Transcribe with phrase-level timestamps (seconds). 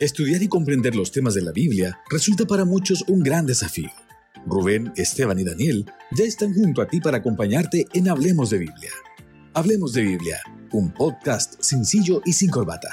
[0.00, 3.90] Estudiar y comprender los temas de la Biblia resulta para muchos un gran desafío.
[4.46, 8.92] Rubén, Esteban y Daniel ya están junto a ti para acompañarte en Hablemos de Biblia.
[9.52, 10.38] Hablemos de Biblia,
[10.72, 12.88] un podcast sencillo y sin corbata.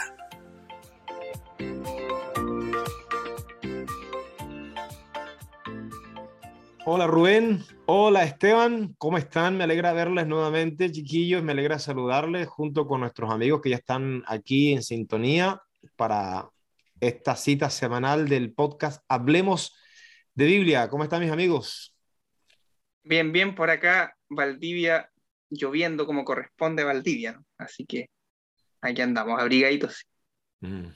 [6.86, 9.56] Hola Rubén, hola Esteban, ¿cómo están?
[9.56, 14.24] Me alegra verles nuevamente, chiquillos, me alegra saludarles junto con nuestros amigos que ya están
[14.28, 15.62] aquí en sintonía
[15.96, 16.50] para
[17.00, 19.76] esta cita semanal del podcast Hablemos
[20.34, 20.90] de Biblia.
[20.90, 21.96] ¿Cómo están mis amigos?
[23.04, 25.10] Bien, bien, por acá, Valdivia,
[25.50, 27.46] lloviendo como corresponde a Valdivia, ¿no?
[27.58, 28.10] Así que
[28.82, 30.06] aquí andamos, abrigaditos.
[30.60, 30.88] Mm.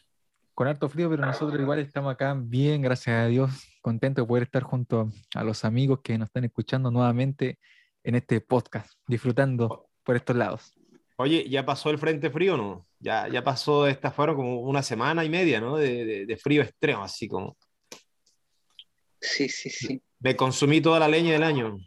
[0.54, 4.44] Con harto frío, pero nosotros igual estamos acá bien, gracias a Dios, contentos de poder
[4.44, 7.58] estar junto a los amigos que nos están escuchando nuevamente
[8.04, 10.74] en este podcast, disfrutando por estos lados.
[11.22, 12.88] Oye, ¿ya pasó el frente frío o no?
[13.00, 15.78] Ya, ya pasó, estas fueron como una semana y media, ¿no?
[15.78, 17.56] De, de, frío extremo, así como.
[19.20, 20.02] Sí, sí, sí.
[20.20, 21.78] Me consumí toda la leña del año.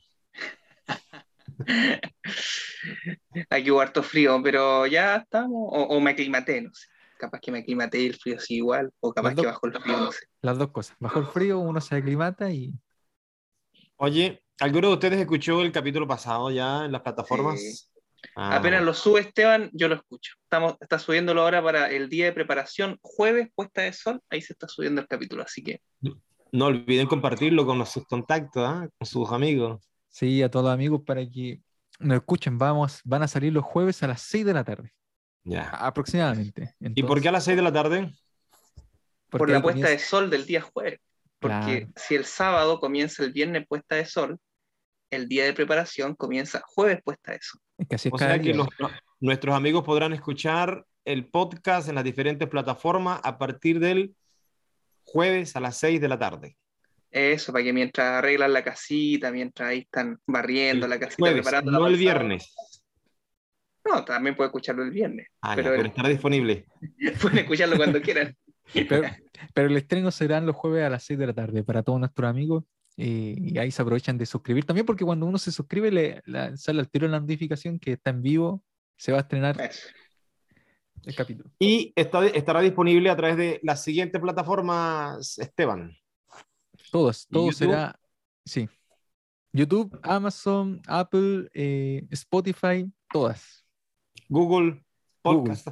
[3.51, 6.87] Aquí hubo harto frío, pero ya estamos, o, me aclimaté, no sé.
[7.19, 9.97] Capaz que me aclimaté y el frío sí igual, o capaz que bajó el frío,
[9.97, 10.27] no sé.
[10.43, 10.97] Las dos cosas.
[11.01, 12.73] Bajó el frío, uno se aclimata y.
[13.97, 17.91] Oye, ¿alguno de ustedes escuchó el capítulo pasado ya en las plataformas?
[18.37, 20.35] Ah, Apenas lo sube Esteban, yo lo escucho.
[20.43, 24.53] Estamos, está subiéndolo ahora para el día de preparación, jueves, puesta de sol, ahí se
[24.53, 25.81] está subiendo el capítulo, así que...
[26.53, 28.89] No olviden compartirlo con sus contactos, ¿ah?
[28.97, 29.83] con sus amigos.
[30.09, 31.61] Sí, a todos los amigos para que
[31.99, 32.59] nos escuchen.
[32.59, 34.93] Vamos, van a salir los jueves a las 6 de la tarde.
[35.43, 35.69] Ya.
[35.71, 36.75] Aproximadamente.
[36.81, 38.13] ¿Y por qué a las 6 de la tarde?
[39.29, 41.01] Por la puesta de sol del día jueves.
[41.41, 44.39] Porque si el sábado comienza el viernes puesta de sol,
[45.15, 47.61] el día de preparación comienza jueves puesta de sol
[48.13, 48.57] o sea que
[49.21, 54.15] nuestros amigos podrán escuchar el podcast en las diferentes plataformas a partir del
[55.03, 56.57] jueves a las 6 de la tarde.
[57.11, 61.71] Eso, para que mientras arreglan la casita, mientras ahí están barriendo la casita, jueves, preparando
[61.71, 62.55] no el viernes.
[63.85, 65.29] No, también puede escucharlo el viernes.
[65.43, 66.67] Ah, pero, estará disponible.
[67.21, 68.35] Pueden escucharlo cuando quieran.
[68.73, 69.03] Pero,
[69.53, 72.29] pero, el estreno será los jueves a las 6 de la tarde para todos nuestros
[72.29, 72.65] amigos
[72.97, 76.23] eh, y ahí se aprovechan de suscribir también, porque cuando uno se suscribe, le,
[76.57, 78.63] sale al tiro la notificación que está en vivo,
[78.97, 79.71] se va a estrenar
[81.05, 81.51] el capítulo.
[81.59, 85.97] Y está, estará disponible a través de las siguientes plataformas, Esteban.
[86.91, 87.99] Todas, todo será,
[88.45, 88.69] sí.
[89.53, 93.65] YouTube, Amazon, Apple, eh, Spotify, todas.
[94.29, 94.85] Google,
[95.23, 95.69] Podcast.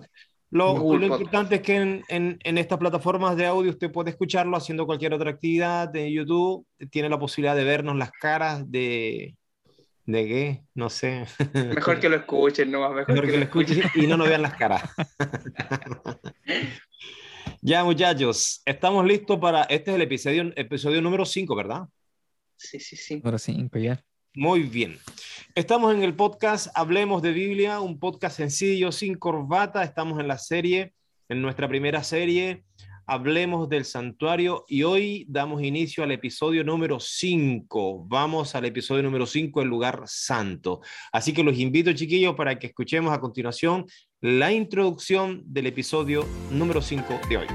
[0.52, 5.14] Lo, importante es que en, en, estas plataformas de audio usted puede escucharlo haciendo cualquier
[5.14, 6.66] otra actividad de YouTube.
[6.90, 9.34] Tiene la posibilidad de vernos las caras de...
[10.04, 10.62] ¿De qué?
[10.74, 11.24] No sé.
[11.54, 12.80] Mejor que lo escuchen, ¿no?
[12.92, 14.82] Mejor, que, lo escuchen y no nos vean las caras.
[17.62, 19.62] ya, muchachos, estamos listos para...
[19.62, 21.88] Este es el episodio, episodio número 5, ¿verdad?
[22.56, 23.16] Sí, sí, sí.
[23.16, 24.04] Número 5, ya.
[24.34, 24.98] Muy bien.
[25.54, 29.82] Estamos en el podcast Hablemos de Biblia, un podcast sencillo, sin corbata.
[29.82, 30.94] Estamos en la serie,
[31.28, 32.64] en nuestra primera serie,
[33.04, 38.06] Hablemos del Santuario y hoy damos inicio al episodio número 5.
[38.06, 40.80] Vamos al episodio número 5, el lugar santo.
[41.12, 43.84] Así que los invito, chiquillos, para que escuchemos a continuación
[44.22, 47.46] la introducción del episodio número 5 de hoy.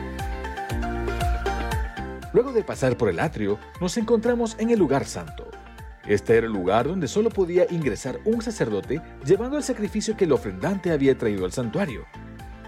[2.34, 5.57] Luego de pasar por el atrio, nos encontramos en el lugar santo
[6.08, 10.32] este era el lugar donde solo podía ingresar un sacerdote llevando el sacrificio que el
[10.32, 12.06] ofrendante había traído al santuario.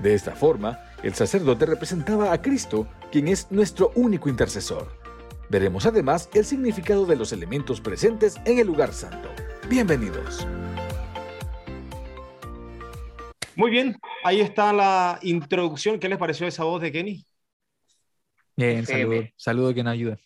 [0.01, 4.91] De esta forma, el sacerdote representaba a Cristo, quien es nuestro único intercesor.
[5.49, 9.29] Veremos además el significado de los elementos presentes en el lugar santo.
[9.69, 10.45] Bienvenidos.
[13.55, 15.99] Muy bien, ahí está la introducción.
[15.99, 17.25] ¿Qué les pareció esa voz de Kenny?
[18.55, 20.17] Bien, saludo, saludo que nos ayuda.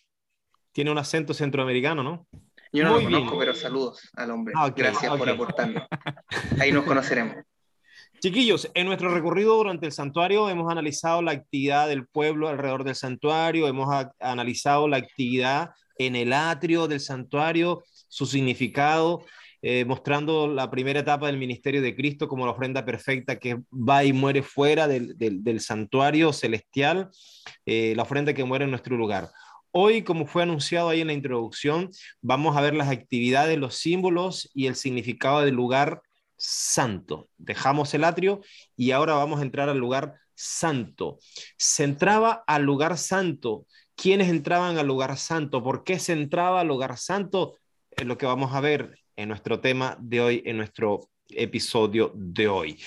[0.72, 2.26] Tiene un acento centroamericano, ¿no?
[2.74, 4.52] Yo no lo conozco, pero saludos al hombre.
[4.56, 5.84] Ah, Gracias por aportarnos.
[6.60, 7.36] Ahí nos conoceremos.
[8.20, 12.96] Chiquillos, en nuestro recorrido durante el santuario hemos analizado la actividad del pueblo alrededor del
[12.96, 13.88] santuario, hemos
[14.18, 19.24] analizado la actividad en el atrio del santuario, su significado,
[19.62, 24.04] eh, mostrando la primera etapa del ministerio de Cristo como la ofrenda perfecta que va
[24.04, 27.10] y muere fuera del, del, santuario celestial,
[27.64, 29.30] eh, la ofrenda que muere en nuestro lugar.
[29.76, 31.90] Hoy, como fue anunciado ahí en la introducción,
[32.20, 36.00] vamos a ver las actividades, los símbolos y el significado del lugar
[36.36, 37.28] santo.
[37.38, 38.40] Dejamos el atrio
[38.76, 41.18] y ahora vamos a entrar al lugar santo.
[41.56, 43.66] Se entraba al lugar santo.
[43.96, 45.60] ¿Quiénes entraban al lugar santo?
[45.60, 47.58] ¿Por qué se entraba al lugar santo?
[47.90, 52.46] Es lo que vamos a ver en nuestro tema de hoy, en nuestro episodio de
[52.46, 52.80] hoy.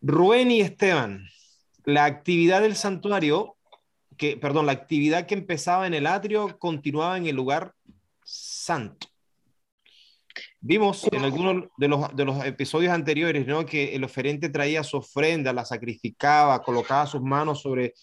[0.00, 1.28] Rubén y Esteban,
[1.84, 3.58] la actividad del santuario
[4.16, 7.74] que, perdón, la actividad que empezaba en el atrio continuaba en el lugar
[8.22, 9.08] santo.
[10.60, 13.66] Vimos en algunos de los, de los episodios anteriores ¿no?
[13.66, 17.94] que el oferente traía su ofrenda, la sacrificaba, colocaba sus manos sobre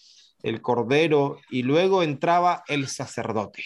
[0.42, 3.64] el cordero y luego entraba el sacerdote.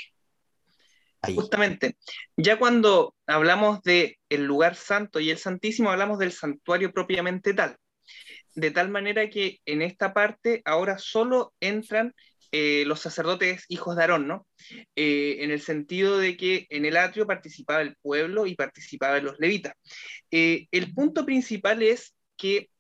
[1.35, 1.97] Justamente,
[2.37, 7.79] ya cuando hablamos de el lugar santo y el santísimo, hablamos del santuario propiamente tal.
[8.55, 12.15] De tal manera que en esta parte ahora solo entran
[12.57, 14.47] eh, los sacerdotes hijos de Aarón, ¿no?
[14.95, 19.41] Eh, en el sentido de que en el atrio participaba el pueblo y participaban los
[19.41, 19.75] levitas.
[20.31, 22.71] Eh, el punto principal es que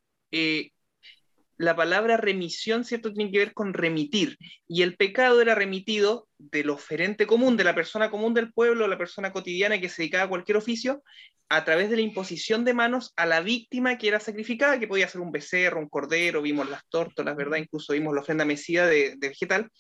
[1.57, 3.13] la palabra remisión, ¿cierto?
[3.13, 4.37] Tiene que ver con remitir.
[4.67, 8.99] Y el pecado era remitido del oferente común, de la persona común del pueblo, la
[8.99, 11.03] persona cotidiana que se dedicaba a cualquier oficio,
[11.49, 15.09] a través de la imposición de manos a la víctima que era sacrificada, que podía
[15.09, 17.59] ser un becerro, un cordero, vimos las tórtolas, ¿verdad?
[17.59, 19.71] Incluso vimos la ofrenda mesida de, de vegetal.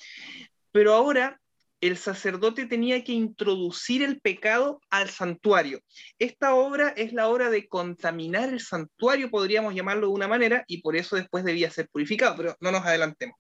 [0.73, 1.41] Pero ahora
[1.87, 5.81] el sacerdote tenía que introducir el pecado al santuario.
[6.19, 10.81] Esta obra es la obra de contaminar el santuario, podríamos llamarlo de una manera, y
[10.81, 13.37] por eso después debía ser purificado, pero no nos adelantemos.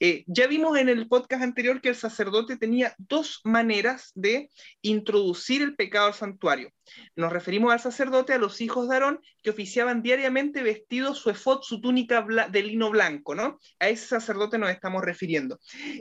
[0.00, 4.48] Eh, ya vimos en el podcast anterior que el sacerdote tenía dos maneras de
[4.80, 6.70] introducir el pecado al santuario.
[7.14, 11.60] Nos referimos al sacerdote, a los hijos de Aarón, que oficiaban diariamente vestidos su efod,
[11.62, 13.58] su túnica de lino blanco, ¿no?
[13.78, 15.58] A ese sacerdote nos estamos refiriendo.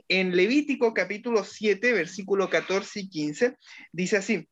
[0.08, 3.58] En Levítico capítulo 7, versículo 14 y 15,
[3.92, 4.48] dice así,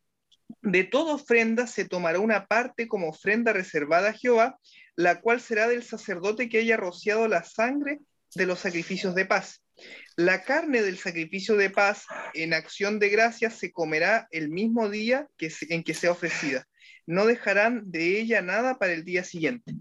[0.62, 4.58] de toda ofrenda se tomará una parte como ofrenda reservada a Jehová,
[4.96, 8.00] la cual será del sacerdote que haya rociado la sangre
[8.36, 9.64] de los sacrificios de paz.
[10.18, 15.28] La carne del sacrificio de paz en acción de gracias se comerá el mismo día
[15.38, 16.68] que en que sea ofrecida.
[17.06, 19.74] No dejarán de ella nada para el día siguiente.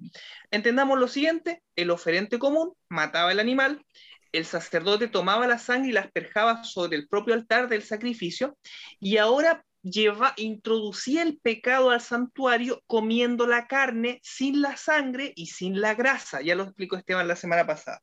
[0.50, 3.84] Entendamos lo siguiente, el oferente común mataba el animal,
[4.32, 8.56] el sacerdote tomaba la sangre y la asperjaba sobre el propio altar del sacrificio
[9.00, 15.46] y ahora lleva, introducía el pecado al santuario comiendo la carne sin la sangre y
[15.46, 16.40] sin la grasa.
[16.42, 18.02] Ya lo explicó Esteban la semana pasada.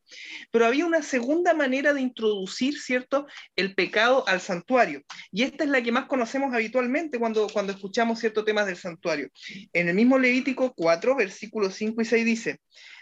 [0.51, 5.01] Pero había una segunda manera de introducir, ¿cierto?, el pecado al santuario.
[5.31, 9.30] Y esta es la que más conocemos habitualmente cuando, cuando escuchamos ciertos temas del santuario.
[9.74, 12.60] En el mismo Levítico 4, versículos 5 y 6 dice,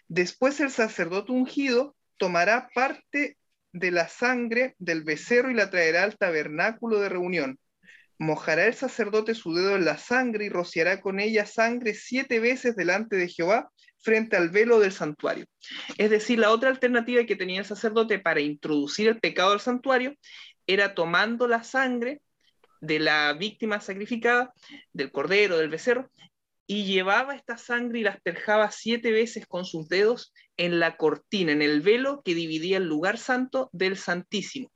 [0.08, 3.38] después el sacerdote ungido tomará parte
[3.72, 7.60] de la sangre del becerro y la traerá al tabernáculo de reunión
[8.24, 12.76] mojará el sacerdote su dedo en la sangre y rociará con ella sangre siete veces
[12.76, 13.70] delante de Jehová
[14.00, 15.46] frente al velo del santuario.
[15.98, 20.16] Es decir, la otra alternativa que tenía el sacerdote para introducir el pecado al santuario
[20.68, 22.22] era tomando la sangre
[22.82, 24.54] de la víctima sacrificada,
[24.92, 26.10] del cordero, del becerro,
[26.66, 31.52] y llevaba esta sangre y la asperjaba siete veces con sus dedos en la cortina,
[31.52, 34.72] en el velo que dividía el lugar santo del santísimo.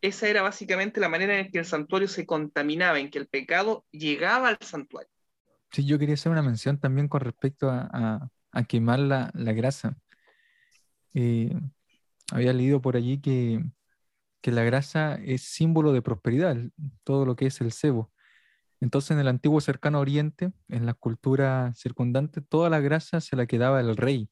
[0.00, 3.84] Esa era básicamente la manera en que el santuario se contaminaba, en que el pecado
[3.90, 5.10] llegaba al santuario.
[5.72, 8.30] Sí, yo quería hacer una mención también con respecto a,
[8.68, 9.96] quemar la, grasa.
[11.14, 11.52] Eh,
[12.30, 13.62] había leído por allí que,
[14.44, 16.56] la grasa es símbolo de prosperidad,
[17.04, 18.10] todo lo que es el cebo.
[18.80, 23.46] Entonces, en el antiguo cercano oriente, en la cultura circundante, toda la grasa se la
[23.46, 24.28] quedaba el rey.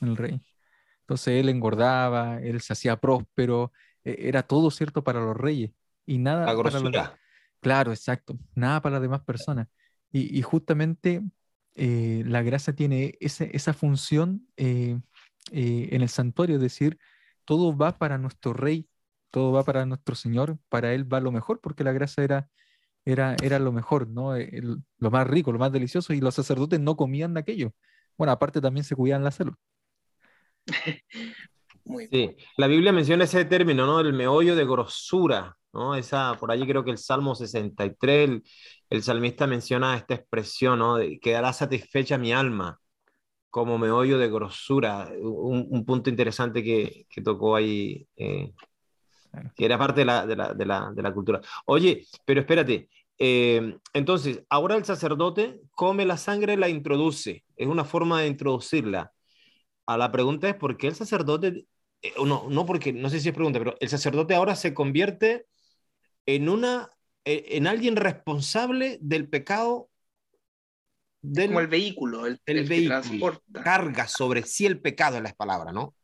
[0.00, 0.40] El rey.
[1.00, 3.72] Entonces él engordaba, él se hacía próspero,
[4.04, 5.72] e-, era todo cierto para los reyes
[6.06, 7.10] y nada para los...
[7.60, 9.68] Claro, exacto, nada para las demás personas.
[10.12, 11.22] Y, justamente
[11.74, 15.00] eh, la grasa tiene esa función eh,
[15.50, 16.98] eh, en el santuario, es decir,
[17.44, 18.88] todo va para nuestro rey,
[19.30, 22.48] todo va para nuestro Señor, para Él va lo mejor, porque la grasa era,
[23.04, 24.32] era, era lo mejor, ¿no?
[24.98, 27.72] lo más rico, lo más delicioso, y los sacerdotes no comían de aquello.
[28.16, 29.54] Bueno, aparte también se cuidaban la salud.
[32.10, 34.00] sí, la Biblia menciona ese término, ¿no?
[34.00, 35.94] El meollo de grosura, ¿no?
[35.94, 38.42] Esa, por allí creo que el Salmo 63, el,
[38.90, 40.96] el salmista menciona esta expresión, ¿no?
[40.96, 42.78] De, quedará satisfecha mi alma
[43.50, 48.52] como meollo de grosura, un, un punto interesante que, que tocó ahí, eh,
[49.54, 51.40] que era parte de la, de, la, de, la, de la, cultura.
[51.66, 52.88] Oye, pero espérate,
[53.18, 59.12] eh, entonces, ahora el sacerdote come la sangre, la introduce, es una forma de introducirla.
[59.86, 61.66] A la pregunta es por qué el sacerdote
[62.04, 65.46] eh, no, no porque, no sé si es pregunta, pero el sacerdote ahora se convierte
[66.26, 66.90] en una,
[67.24, 69.88] eh, en alguien responsable del pecado
[71.22, 75.72] del, como el vehículo, el, el, vehículo carga sobre sí el pecado en las palabras,
[75.72, 75.94] ¿no?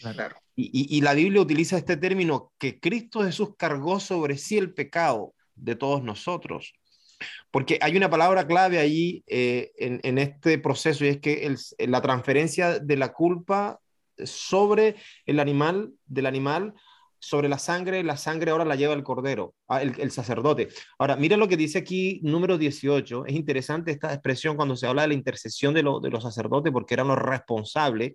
[0.00, 0.36] Claro.
[0.58, 5.76] Y, la Biblia utiliza este término que Cristo Jesús cargó sobre sí el pecado de
[5.76, 6.72] todos nosotros.
[7.50, 11.58] Porque hay una palabra clave ahí eh, en, este proceso y es que el,
[11.90, 13.80] la transferencia de la culpa
[14.24, 14.96] sobre
[15.26, 16.74] el animal, del animal
[17.18, 20.68] sobre la sangre, la sangre ahora la lleva el cordero, ah, el, sacerdote.
[20.98, 23.26] Ahora, mira lo que dice aquí número 18.
[23.26, 26.94] Es interesante esta expresión cuando se habla de la intercesión de, de los sacerdotes porque
[26.94, 28.14] eran los responsables.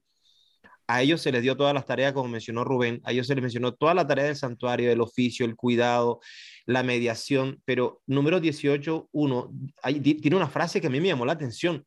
[0.87, 3.41] A ellos se les dio todas las tareas, como mencionó Rubén, a ellos se les
[3.41, 6.19] mencionó toda la tarea del santuario, del oficio, el cuidado,
[6.65, 9.51] la mediación, pero número 18, uno,
[10.01, 11.85] tiene una frase que a mí me llamó la atención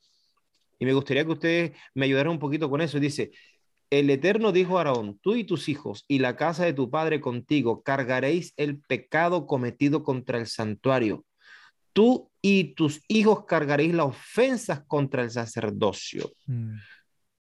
[0.78, 2.98] y me gustaría que ustedes me ayudaran un poquito con eso.
[2.98, 3.32] Dice,
[3.90, 7.20] el Eterno dijo a Aarón, tú y tus hijos y la casa de tu padre
[7.20, 11.24] contigo cargaréis el pecado cometido contra el santuario.
[11.92, 16.30] Tú y tus hijos cargaréis las ofensas contra el sacerdocio.
[16.46, 16.74] Mm.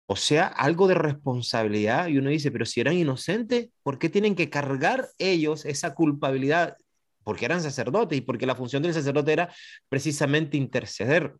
[0.09, 2.07] O sea, algo de responsabilidad.
[2.07, 6.77] Y uno dice, pero si eran inocentes, ¿por qué tienen que cargar ellos esa culpabilidad?
[7.23, 9.53] Porque eran sacerdotes y porque la función del sacerdote era
[9.89, 11.35] precisamente interceder.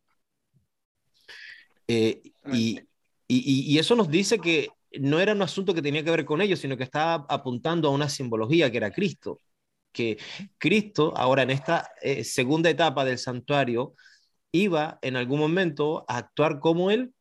[1.88, 2.22] Eh,
[2.52, 2.82] y,
[3.30, 4.70] y, eso nos dice que
[5.00, 7.92] no era un asunto que tenía que ver con ellos, sino que estaba apuntando a
[7.92, 9.42] una simbología que era Cristo.
[9.94, 10.18] Que
[10.58, 13.94] Cristo, ahora en esta eh, segunda etapa del santuario,
[14.52, 17.14] iba en algún momento a actuar como el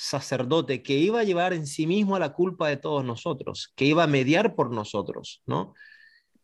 [0.00, 3.84] sacerdote, que iba a llevar en sí mismo a la culpa de todos nosotros, que
[3.84, 5.74] iba a mediar por nosotros, ¿no?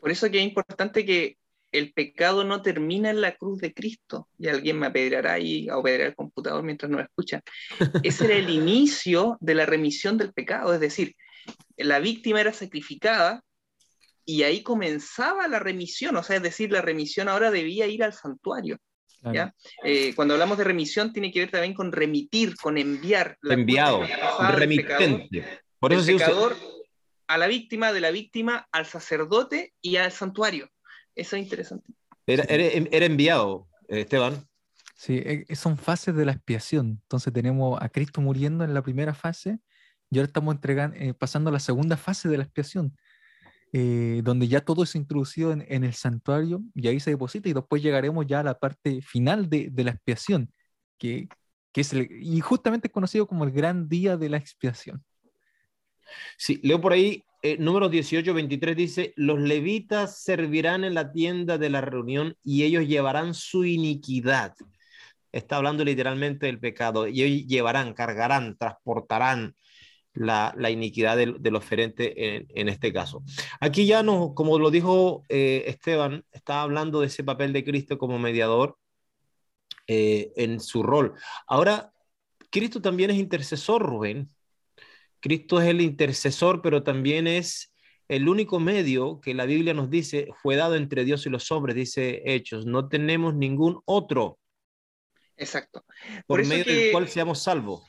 [0.01, 1.39] Por eso que es importante que
[1.71, 4.29] el pecado no termina en la cruz de Cristo.
[4.39, 7.43] Y alguien me apedreará y apedreará el computador mientras no escucha.
[8.03, 10.75] Ese era el inicio de la remisión del pecado.
[10.75, 11.15] Es decir,
[11.77, 13.45] la víctima era sacrificada
[14.25, 16.17] y ahí comenzaba la remisión.
[16.17, 18.79] O sea, es decir, la remisión ahora debía ir al santuario.
[19.33, 19.55] ¿Ya?
[19.83, 23.39] Eh, cuando hablamos de remisión tiene que ver también con remitir, con enviar.
[23.43, 24.03] La Enviado,
[24.53, 25.45] remitente.
[25.79, 26.57] Por eso el pecador
[27.27, 30.71] a la víctima, de la víctima al sacerdote y al santuario.
[31.15, 31.93] Eso es interesante.
[32.27, 32.45] Era,
[33.05, 34.47] enviado, Esteban.
[34.95, 37.01] Sí, e, son fases de la expiación.
[37.03, 39.59] Entonces tenemos a Cristo muriendo en la primera fase
[40.11, 42.97] y ahora estamos entregando, eh, pasando a la segunda fase de la expiación,
[43.77, 47.83] eh, donde ya todo es introducido en, el santuario y ahí se deposita y después
[47.83, 50.53] llegaremos ya a la parte final de, la expiación,
[50.97, 51.27] que,
[51.75, 55.05] es el, y justamente conocido como el gran día de la expiación.
[56.39, 61.59] Sí, leo por ahí eh, número 18, 23 dice, los levitas servirán en la tienda
[61.59, 64.55] de la reunión y ellos llevarán su iniquidad.
[65.33, 67.09] Está hablando literalmente del pecado.
[67.09, 69.57] Y ellos llevarán, cargarán, transportarán
[70.15, 73.23] la, iniquidad del, del oferente en, este caso.
[73.61, 77.99] Aquí ya no, como lo dijo eh, Esteban, está hablando de ese papel de Cristo
[77.99, 78.79] como mediador
[79.87, 81.15] eh, en su rol.
[81.47, 81.93] Ahora,
[82.51, 84.31] Cristo también es intercesor, Rubén.
[85.21, 87.73] Cristo es el intercesor, pero también es
[88.09, 91.75] el único medio que la Biblia nos dice fue dado entre Dios y los hombres,
[91.75, 92.67] dice Hechos.
[92.67, 94.39] No tenemos ningún otro.
[95.37, 95.85] Exacto.
[96.27, 97.83] Por, medio del cual seamos salvos.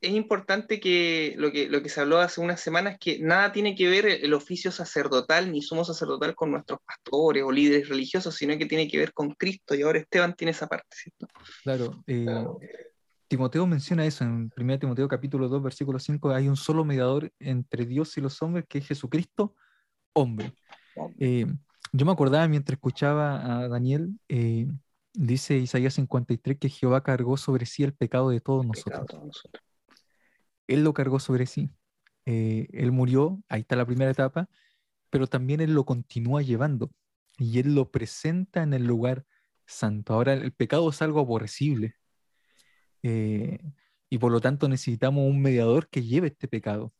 [0.00, 3.74] Es importante que lo, que lo que se habló hace unas semanas, que nada tiene
[3.74, 8.56] que ver el oficio sacerdotal ni sumo sacerdotal con nuestros pastores o líderes religiosos, sino
[8.58, 9.74] que tiene que ver con Cristo.
[9.74, 11.26] Y ahora Esteban tiene esa parte, ¿cierto?
[11.62, 12.04] Claro.
[12.06, 12.26] Eh,
[13.28, 17.84] Timoteo menciona eso en 1 Timoteo capítulo 2, versículo 5, hay un solo mediador entre
[17.84, 19.54] Dios y los hombres, que es Jesucristo,
[20.12, 20.52] hombre.
[21.18, 21.46] Eh,
[21.92, 24.68] yo me acordaba mientras escuchaba a Daniel, eh,
[25.12, 29.42] dice Isaías 53 que Jehová cargó sobre sí el pecado de todos nosotros.
[30.66, 31.70] Él lo cargó sobre sí.
[32.26, 34.48] Eh, él murió, ahí está la primera etapa,
[35.10, 36.90] pero también Él lo continúa llevando
[37.38, 39.26] y Él lo presenta en el lugar
[39.66, 40.14] santo.
[40.14, 41.94] Ahora, el pecado es algo aborrecible,
[43.02, 43.60] eh,
[44.10, 46.92] y por lo tanto necesitamos un mediador que lleve este pecado.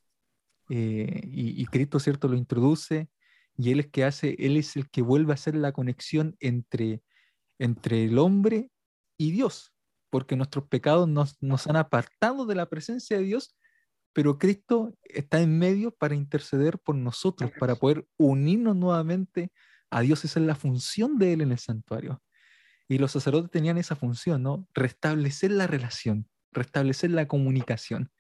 [0.68, 3.08] Eh, y, Cristo, ¿cierto?, lo introduce
[3.56, 7.02] y Él es que hace, Él es el que vuelve a hacer la conexión entre,
[7.58, 8.70] entre el hombre
[9.16, 9.74] y Dios,
[10.16, 13.54] porque nuestros pecados nos, nos han apartado de la presencia de Dios,
[14.14, 19.52] pero Cristo está en medio para interceder por nosotros, para poder unirnos nuevamente
[19.90, 20.24] a Dios.
[20.24, 22.22] Esa es la función de Él en el santuario.
[22.88, 24.66] Y los sacerdotes tenían esa función, ¿no?
[24.72, 28.10] Restablecer la relación, restablecer la comunicación,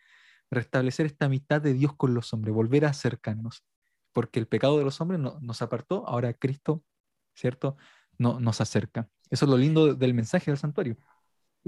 [0.50, 3.64] restablecer esta amistad de Dios con los hombres, volver a acercarnos.
[4.12, 6.84] Porque el pecado de los hombres no, nos apartó, ahora Cristo,
[7.34, 7.78] ¿cierto?
[8.18, 9.08] No, nos acerca.
[9.30, 10.98] Eso es lo lindo del mensaje del santuario.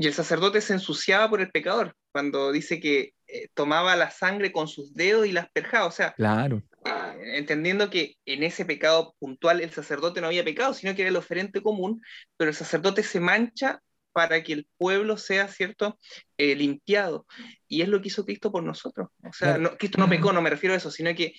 [0.01, 4.53] Y el sacerdote se ensuciaba por el pecador, cuando dice que eh, tomaba la sangre
[4.53, 5.87] con sus dedos y la asperjaba.
[5.87, 6.63] O sea, claro.
[6.85, 11.09] Eh, entendiendo que en ese pecado puntual el sacerdote no había pecado, sino que era
[11.09, 12.01] el oferente común,
[12.37, 15.99] pero el sacerdote se mancha para que el pueblo sea, ¿cierto?,
[16.37, 17.27] eh, limpiado.
[17.67, 19.09] Y es lo que hizo Cristo por nosotros.
[19.25, 21.35] O sea, Cristo no pecó, no me refiero a eso, sino que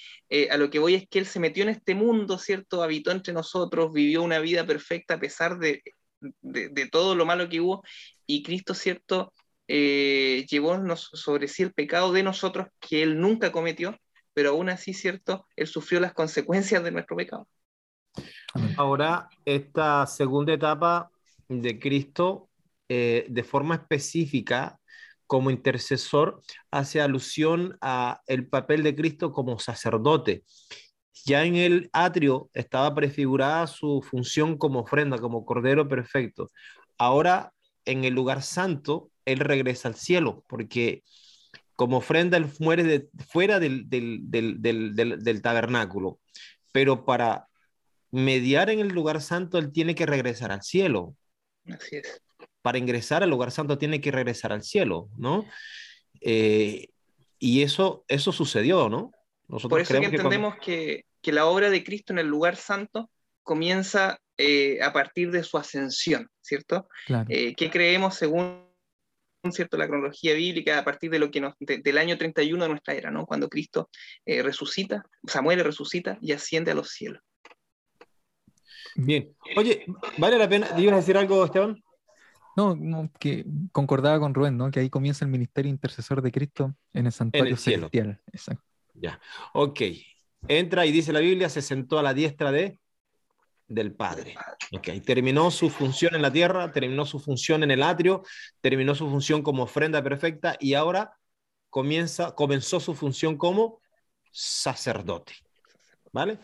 [0.52, 3.32] a lo que voy es que Él se metió en este mundo, ¿cierto?, habitó entre
[3.32, 5.82] nosotros, vivió una vida perfecta a pesar de
[6.42, 7.84] de, todo lo malo que hubo,
[8.30, 9.34] y Cristo, ¿cierto?,
[9.68, 13.98] eh, llevó sobre sí el pecado de nosotros que Él nunca cometió,
[14.34, 15.48] pero aún así, ¿cierto?
[15.56, 17.48] Él sufrió las consecuencias de nuestro pecado.
[18.78, 21.10] Ahora, esta segunda etapa
[21.48, 22.50] de Cristo,
[22.88, 24.80] eh, de forma específica,
[25.26, 30.44] como intercesor, hace alusión a el papel de Cristo como sacerdote.
[31.26, 36.50] Ya en el atrio estaba prefigurada su función como ofrenda, como cordero perfecto.
[36.98, 37.54] Ahora,
[37.90, 41.04] en el lugar santo, él regresa al cielo, porque
[41.76, 46.20] como ofrenda él muere de, fuera del, del tabernáculo.
[46.72, 47.48] Pero para
[48.12, 51.16] mediar en el lugar santo, él tiene que regresar al cielo.
[51.72, 52.22] Así es.
[52.62, 55.46] Para ingresar al lugar santo tiene que regresar al cielo, ¿no?
[56.22, 56.90] Eh,
[57.40, 59.12] y eso, eso sucedió, ¿no?
[59.48, 63.10] Nosotros Por eso que entendemos que, que, la obra de Cristo en el lugar santo
[63.42, 66.88] comienza eh, a partir de su ascensión, ¿cierto?
[67.06, 67.28] Claro.
[67.30, 68.68] Eh, que creemos según
[69.52, 72.94] cierto la cronología bíblica a partir de lo que nos, del año 31 de nuestra
[72.94, 73.26] era, ¿no?
[73.26, 73.90] Cuando Cristo
[74.26, 77.22] resucita, Samuel resucita y asciende a los cielos.
[78.96, 79.34] Bien.
[79.56, 79.86] Oye,
[80.18, 80.68] ¿vale la pena?
[80.78, 81.82] ¿Ibas a decir algo, Esteban?
[82.56, 84.70] No, que concordaba con Rubén, ¿no?
[84.72, 88.20] Que ahí comienza el ministerio intercesor de Cristo en el santuario celestial.
[88.34, 88.64] Exacto.
[88.94, 89.20] Ya.
[89.54, 89.82] Ok.
[90.48, 92.78] Entra y dice la Biblia, se sentó a la diestra de
[93.70, 94.36] del Padre.
[94.74, 94.90] Ok.
[95.06, 98.24] Terminó su función en la tierra, terminó su función en el atrio,
[98.62, 101.14] terminó su función como ofrenda perfecta y ahora
[101.70, 103.80] comienza, comenzó su función como
[104.32, 105.34] sacerdote.
[106.12, 106.40] ¿Vale?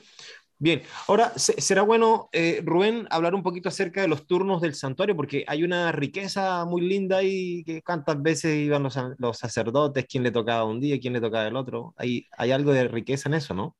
[0.57, 5.13] Bien, ahora será bueno, eh, Rubén, hablar un poquito acerca de los turnos del santuario,
[5.13, 10.31] porque hay una riqueza muy linda y que cuántas veces iban los, sacerdotes, quién le
[10.31, 11.93] tocaba un día, quién le tocaba el otro.
[11.97, 13.75] Hay, hay algo de riqueza en eso, ¿no?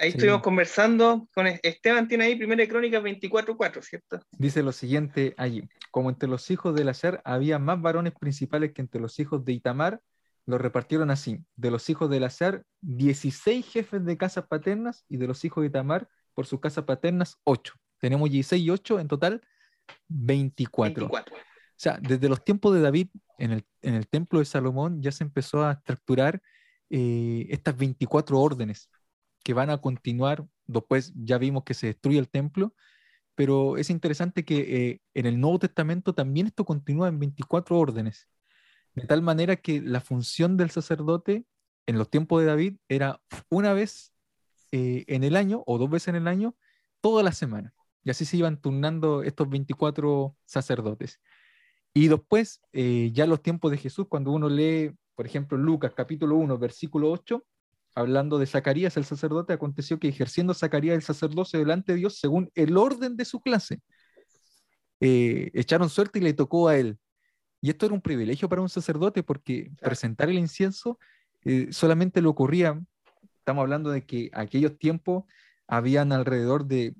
[0.00, 4.20] Ahí estuvimos conversando con Esteban, tiene ahí Primera Crónica 24.4, ¿cierto?
[4.30, 8.80] Dice lo siguiente allí, como entre los hijos de Lazer había más varones principales que
[8.80, 10.00] entre los hijos de Itamar,
[10.46, 15.26] lo repartieron así, de los hijos de Lazer, 16 jefes de casas paternas y de
[15.26, 17.74] los hijos de Itamar, por sus casas paternas, 8.
[17.98, 19.42] Tenemos 16 y 8, en total
[20.06, 21.06] 24.
[21.06, 21.10] O
[21.74, 23.08] sea, desde los tiempos de David,
[23.38, 26.40] en el, en el templo de Salomón, ya se empezó a estructurar
[26.88, 28.88] eh, estas 24 órdenes
[29.42, 30.46] que van a continuar.
[30.66, 32.74] Después ya vimos que se destruye el templo,
[33.34, 38.28] pero es interesante que eh, en el Nuevo Testamento también esto continúa en 24 órdenes.
[38.94, 41.44] De tal manera que la función del sacerdote
[41.86, 44.12] en los tiempos de David era una vez
[44.72, 46.56] eh, en el año o dos veces en el año,
[47.00, 47.72] toda la semana.
[48.04, 51.20] Y así se iban turnando estos 24 sacerdotes.
[51.94, 56.36] Y después, eh, ya los tiempos de Jesús, cuando uno lee, por ejemplo, Lucas capítulo
[56.36, 57.44] 1, versículo 8,
[57.98, 62.50] hablando de Zacarías, el sacerdote, aconteció que ejerciendo Zacarías el sacerdocio delante de Dios, según
[62.54, 63.80] el orden de su clase,
[65.00, 66.98] eh, echaron suerte y le tocó a él.
[67.60, 70.98] Y esto era un privilegio para un sacerdote porque presentar el incienso
[71.70, 72.78] solamente le ocurría
[73.48, 75.24] estamos hablando de que aquellos tiempos
[75.66, 76.94] habían alrededor de,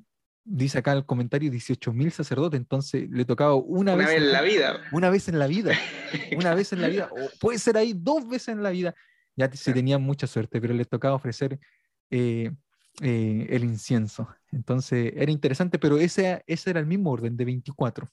[0.45, 4.81] dice acá el comentario, 18 mil sacerdotes, entonces le tocaba una, vez, en la vida.
[4.91, 5.73] Una vez en la vida,
[6.39, 8.95] una vez en la vida, o puede ser ahí dos veces en la vida,
[9.39, 11.61] ya se tenían mucha suerte, pero les tocaba ofrecer
[12.11, 12.51] eh,
[13.01, 14.29] eh, el incienso.
[14.51, 18.09] Entonces era interesante, pero ese, ese era el mismo orden de 24.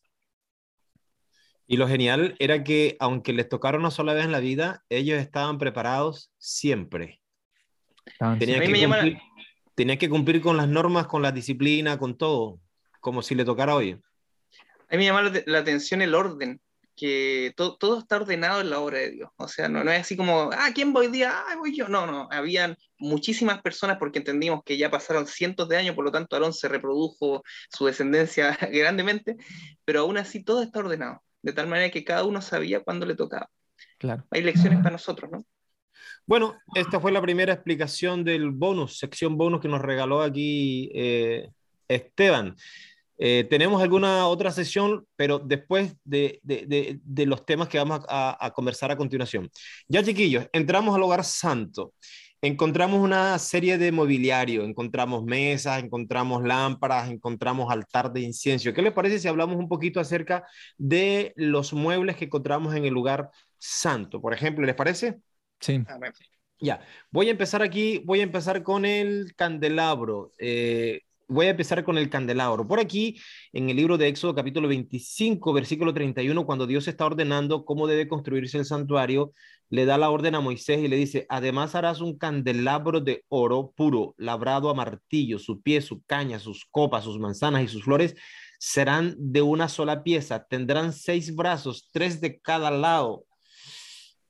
[1.66, 5.20] Y lo genial era que aunque les tocara una sola vez en la vida, ellos
[5.20, 7.22] estaban preparados siempre.
[8.38, 9.18] Tenía que, cumplir,
[9.74, 12.60] tenía que, cumplir, con las normas, con la disciplina, con todo,
[13.00, 14.00] como si le tocara hoy.
[14.90, 16.62] A mí me llama la atención el orden,
[16.96, 19.30] que todo está ordenado en la obra de Dios.
[19.38, 21.32] O sea, no, no es así como, ah, ¿quién voy día?
[21.34, 21.88] Ah, voy yo.
[21.88, 26.12] No, no, habían muchísimas personas porque entendimos que ya pasaron cientos de años, por lo
[26.12, 29.36] tanto Aarón se reprodujo su descendencia grandemente,
[29.84, 33.16] pero aún así todo está ordenado, de tal manera que cada uno sabía cuándo le
[33.16, 33.50] tocaba.
[33.98, 34.26] Claro.
[34.32, 35.46] Hay lecciones para nosotros, ¿no?
[36.26, 41.50] Bueno, esta fue la primera explicación del bonus, sección bonus que nos regaló aquí eh,
[41.88, 42.56] Esteban.
[43.18, 46.42] Eh, tenemos alguna otra sesión, pero después de,
[47.26, 49.50] los temas que vamos a, conversar a continuación.
[49.88, 51.94] Ya, chiquillos, entramos al hogar santo.
[52.42, 58.72] Encontramos una serie de mobiliario, encontramos mesas, encontramos lámparas, encontramos altar de incienso.
[58.74, 60.46] ¿Qué les parece si hablamos un poquito acerca
[60.78, 64.22] de los muebles que encontramos en el lugar santo?
[64.22, 65.22] Por ejemplo, ¿les parece?
[65.60, 65.84] Sí.
[66.60, 70.32] Ya, voy a empezar aquí, voy a empezar con el candelabro.
[70.38, 72.68] Eh, voy a empezar con el candelabro.
[72.68, 73.20] Por aquí,
[73.54, 78.08] en el libro de Éxodo capítulo 25, versículo 31, cuando Dios está ordenando cómo debe
[78.08, 79.32] construirse el santuario,
[79.70, 83.74] le da la orden a Moisés y le dice, además harás un candelabro de oro
[83.76, 88.16] puro, labrado a martillo, su pie, su caña, sus copas, sus manzanas y sus flores
[88.60, 93.26] serán de una sola pieza, tendrán seis brazos, tres de cada lado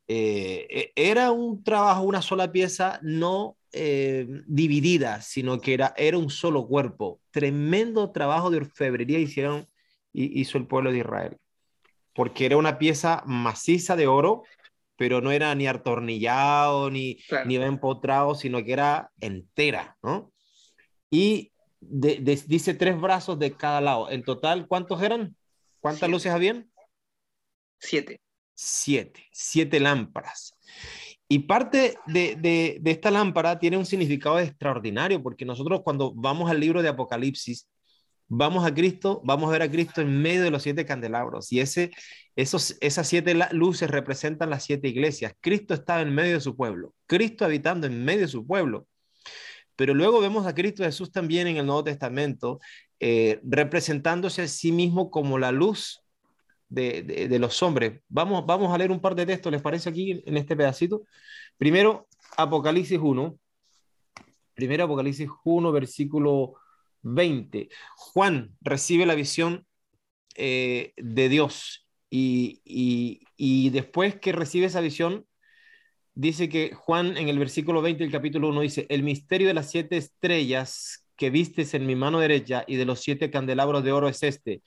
[0.08, 6.18] eh, e, era un trabajo, una sola pieza, no eh, dividida, sino que era, era
[6.18, 7.20] un solo cuerpo.
[7.32, 9.68] Tremendo trabajo de orfebrería hicieron,
[10.14, 11.38] hizo el pueblo de Israel,
[12.14, 14.44] porque era una pieza maciza de oro,
[14.96, 20.32] pero no era ni atornillado ni, ni empotrado, sino que era entera, ¿no?
[21.10, 24.10] Y dice tres brazos de cada lado.
[24.10, 25.36] En total, ¿cuántos eran?
[25.82, 26.72] ¿Cuántas luces habían?
[27.80, 28.22] Siete.
[28.54, 30.56] Siete, siete lámparas.
[31.28, 36.84] Y parte de, esta lámpara tiene un significado extraordinario, porque nosotros cuando vamos al libro
[36.84, 37.68] de Apocalipsis,
[38.28, 41.52] vamos a Cristo, vamos a ver a Cristo en medio de los siete candelabros.
[41.52, 41.92] Y ese,
[42.36, 45.34] esos, esas siete luces representan las siete iglesias.
[45.42, 48.88] Cristo estaba en medio de su pueblo, Cristo habitando en medio de su pueblo.
[49.76, 52.60] Pero luego vemos a Cristo Jesús también en el Nuevo Testamento,
[53.00, 56.05] eh, representándose a sí mismo como la luz
[56.76, 58.02] de, los hombres.
[58.10, 61.04] Vamos, vamos a leer un par de textos, ¿les parece aquí en este pedacito?
[61.58, 62.08] Primero,
[62.38, 63.40] Apocalipsis 1.
[64.54, 66.56] Primero, Apocalipsis 1, versículo
[67.02, 67.70] 20.
[67.96, 69.66] Juan recibe la visión
[70.36, 72.62] eh, de Dios y,
[73.38, 75.26] y, después que recibe esa visión,
[76.14, 79.70] dice que Juan en el versículo 20 del capítulo 1 dice, el misterio de las
[79.70, 84.08] siete estrellas que vistes en mi mano derecha y de los siete candelabros de oro
[84.08, 84.62] es este.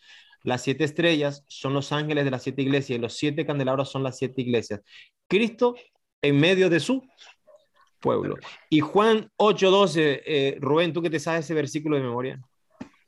[0.44, 4.02] Las siete estrellas son los ángeles de las siete iglesias y los siete candelabros son
[4.02, 4.80] las siete iglesias.
[5.26, 5.74] Cristo
[6.22, 7.06] en medio de su
[8.00, 8.36] pueblo.
[8.70, 12.40] Y Juan 8:12, eh, Rubén, tú que te sabes ese versículo de memoria.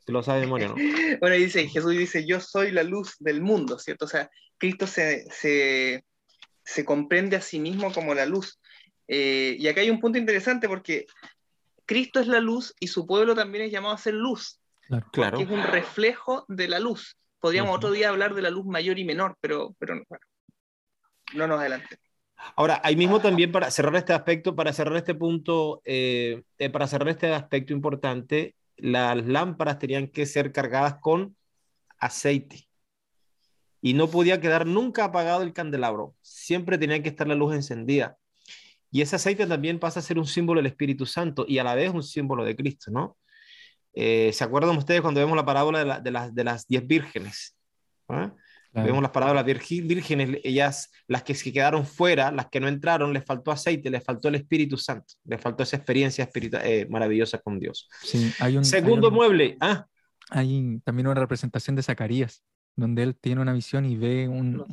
[0.05, 0.75] Te lo sabes de memoria, ¿no?
[1.19, 4.05] bueno, dice, Jesús dice, yo soy la luz del mundo, ¿cierto?
[4.05, 8.59] O sea, Cristo se, se, comprende a sí mismo como la luz.
[9.07, 11.05] Eh, y acá hay un punto interesante porque
[11.85, 14.60] Cristo es la luz y su pueblo también es llamado a ser luz.
[15.11, 15.37] Claro.
[15.37, 17.17] Que es un reflejo de la luz.
[17.39, 20.25] Podríamos otro día hablar de la luz mayor y menor, pero, pero bueno,
[21.33, 21.97] no nos adelante.
[22.55, 26.87] Ahora, ahí mismo también para cerrar este aspecto, para cerrar este punto, eh, eh, para
[26.87, 31.35] cerrar este aspecto importante, las lámparas tenían que ser cargadas con
[31.99, 32.67] aceite
[33.81, 38.17] y no podía quedar nunca apagado el candelabro, siempre tenía que estar la luz encendida.
[38.91, 41.75] Y ese aceite también pasa a ser un símbolo del Espíritu Santo y a la
[41.75, 43.17] vez un símbolo de Cristo, ¿no?
[43.93, 47.57] Eh, ¿Se acuerdan ustedes cuando vemos la parábola de, las, de las diez vírgenes?
[48.07, 48.33] ¿Ah?
[48.73, 53.25] Vemos las parábolas vírgenes, ellas, las que se quedaron fuera, las que no entraron, les
[53.25, 57.59] faltó aceite, les faltó el Espíritu Santo, les faltó esa experiencia espiritual, eh, maravillosa con
[57.59, 57.89] Dios.
[58.01, 59.57] Sí, hay un, Segundo mueble.
[59.59, 59.85] Ah.
[60.29, 62.43] Hay también una representación de Zacarías,
[62.77, 64.63] donde él tiene una visión y ve un,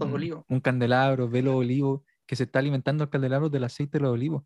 [0.49, 4.13] un, candelabro, ve los olivos, que se está alimentando el candelabro del aceite de los
[4.13, 4.45] olivos.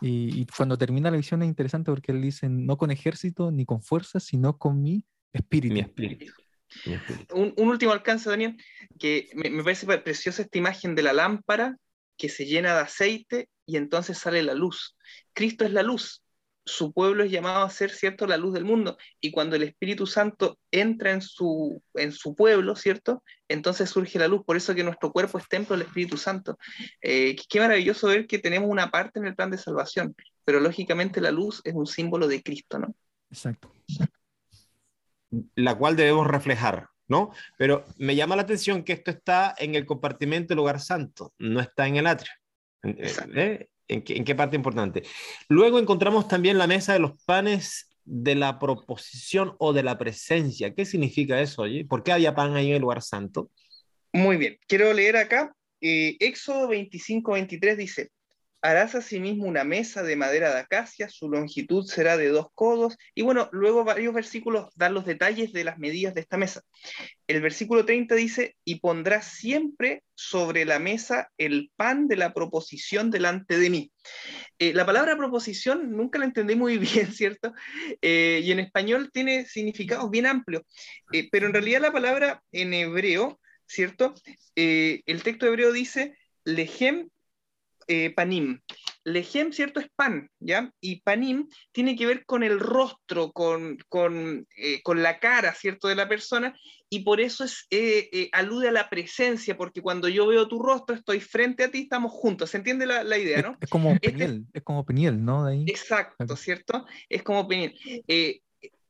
[0.00, 3.80] Y, cuando termina la visión es interesante porque él dice, no con ejército ni con
[3.82, 5.74] fuerza, sino con mi espíritu.
[5.74, 6.32] Mi espíritu.
[7.32, 8.56] Un, último alcance, Daniel,
[8.98, 11.76] que me, me, parece preciosa esta imagen de la lámpara
[12.16, 14.96] que se llena de aceite y entonces sale la luz.
[15.32, 16.22] Cristo es la luz,
[16.66, 18.98] su pueblo es llamado a ser, ¿cierto?, la luz del mundo.
[19.20, 24.26] Y cuando el Espíritu Santo entra en su, en su pueblo, ¿cierto?, entonces surge la
[24.26, 24.44] luz.
[24.44, 26.58] Por eso que nuestro cuerpo es templo del Espíritu Santo.
[27.00, 31.20] Eh, qué maravilloso ver que tenemos una parte en el plan de salvación, pero lógicamente
[31.20, 32.94] la luz es un símbolo de Cristo, ¿no?
[33.30, 33.72] Exacto.
[35.54, 37.30] La cual debemos reflejar, ¿no?
[37.56, 41.60] Pero me llama la atención que esto está en el compartimento del lugar santo, no
[41.60, 42.32] está en el atrio.
[42.82, 43.68] ¿Eh?
[43.88, 45.02] ¿En qué, parte importante?
[45.48, 50.74] Luego encontramos también la mesa de los panes de la proposición o de la presencia.
[50.74, 51.62] ¿Qué significa eso?
[51.62, 51.84] Oye?
[51.84, 53.50] ¿Por qué había pan ahí en el lugar santo?
[54.12, 55.54] Muy bien, quiero leer acá.
[55.80, 58.10] Eh, Éxodo 25, 23 dice,
[58.66, 62.98] harás asimismo una mesa de madera de acacia, su longitud será de dos codos.
[63.14, 66.62] Y bueno, luego varios versículos dan los detalles de las medidas de esta mesa.
[67.28, 73.12] El versículo 30 dice, y pondrás siempre sobre la mesa el pan de la proposición
[73.12, 73.92] delante de mí.
[74.58, 77.52] Eh, la palabra proposición nunca la entendí muy bien, ¿cierto?
[78.02, 80.64] Eh, y en español tiene significados bien amplios,
[81.12, 84.14] eh, pero en realidad la palabra en hebreo, ¿cierto?
[84.56, 87.10] el texto hebreo dice, lejem
[87.86, 88.60] eh, panim.
[89.04, 89.78] Lejem, ¿cierto?
[89.78, 90.72] Es pan, ¿ya?
[90.80, 95.86] Y panim tiene que ver con el rostro, con, con, eh, con la cara, ¿cierto?
[95.86, 96.56] De la persona,
[96.90, 100.96] y por eso es, eh, alude a la presencia, porque cuando yo veo tu rostro,
[100.96, 102.50] estoy frente a ti, estamos juntos.
[102.50, 103.56] ¿Se entiende la, la idea, no?
[103.60, 105.44] Es, como este Peniel, es como Peniel, ¿no?
[105.44, 105.64] De ahí.
[105.68, 106.84] Exacto, ¿cierto?
[107.08, 107.78] Es como Peniel.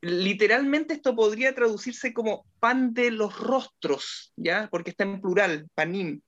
[0.01, 4.69] literalmente esto podría traducirse como pan de los rostros, ¿ya?
[4.71, 6.23] Porque está en plural, panim.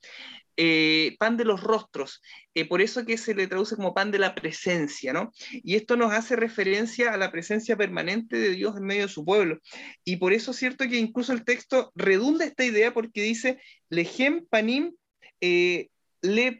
[0.60, 2.20] Eh, pan de los rostros,
[2.52, 5.30] eh, por eso que se le traduce como pan de la presencia, ¿no?
[5.52, 9.24] Y esto nos hace referencia a la presencia permanente de Dios en medio de su
[9.24, 9.60] pueblo.
[10.02, 14.46] Y por eso es cierto que incluso el texto redunda esta idea porque dice, lejem
[14.50, 14.96] panim
[15.40, 15.90] eh,
[16.22, 16.58] le.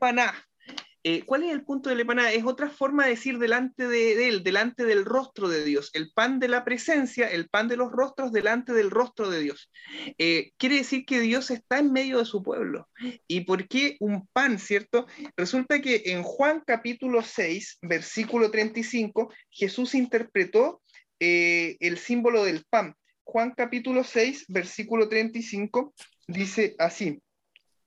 [1.11, 2.33] Eh, ¿Cuál es el punto de la empanada?
[2.33, 5.88] Es otra forma de decir delante de, él, delante del rostro de Dios.
[5.94, 9.71] El pan de la presencia, el pan de los rostros delante del rostro de Dios.
[10.18, 12.90] Eh, quiere decir que Dios está en medio de su pueblo.
[13.27, 15.07] ¿Y por qué un pan, cierto?
[15.35, 20.83] Resulta que en Juan capítulo 6, versículo 35, Jesús interpretó
[21.21, 22.94] eh, el símbolo del pan.
[23.25, 25.94] Juan capítulo 6, versículo 35,
[26.27, 27.23] dice así.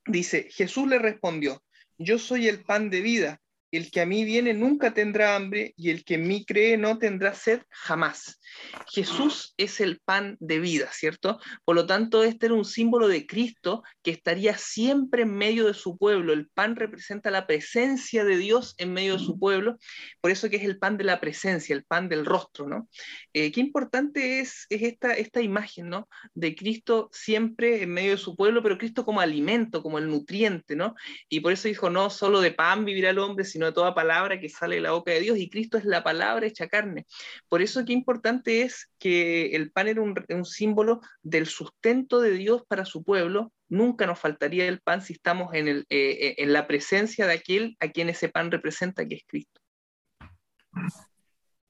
[0.08, 1.62] Dice, Jesús le respondió,
[2.04, 3.42] yo soy el pan de vida.
[3.72, 6.98] El que a mí viene nunca tendrá hambre y el que en mí cree no
[6.98, 8.40] tendrá sed jamás.
[8.88, 11.40] Jesús es el pan de vida, ¿cierto?
[11.64, 15.74] Por lo tanto, este era un símbolo de Cristo que estaría siempre en medio de
[15.74, 16.34] su pueblo.
[16.34, 19.78] El pan representa la presencia de Dios en medio de su pueblo,
[20.20, 22.90] por eso que es el pan de la presencia, el pan del rostro, ¿no?
[23.34, 26.10] Eh, qué importante es, es esta, esta imagen, ¿no?
[26.34, 30.76] De Cristo siempre en medio de su pueblo, pero Cristo como alimento, como el nutriente,
[30.76, 30.96] ¿no?
[31.30, 34.40] Y por eso dijo, no solo de pan vivirá el hombre, sino de toda palabra
[34.40, 37.06] que sale de la boca de Dios, y Cristo es la palabra hecha carne.
[37.48, 42.64] Por eso qué importante es que el pan era un, símbolo del sustento de Dios
[42.68, 43.52] para su pueblo.
[43.70, 47.34] Nunca nos faltaría el pan si estamos en, el, eh, eh, en la presencia de
[47.34, 49.62] aquel a quien ese pan representa, que es Cristo.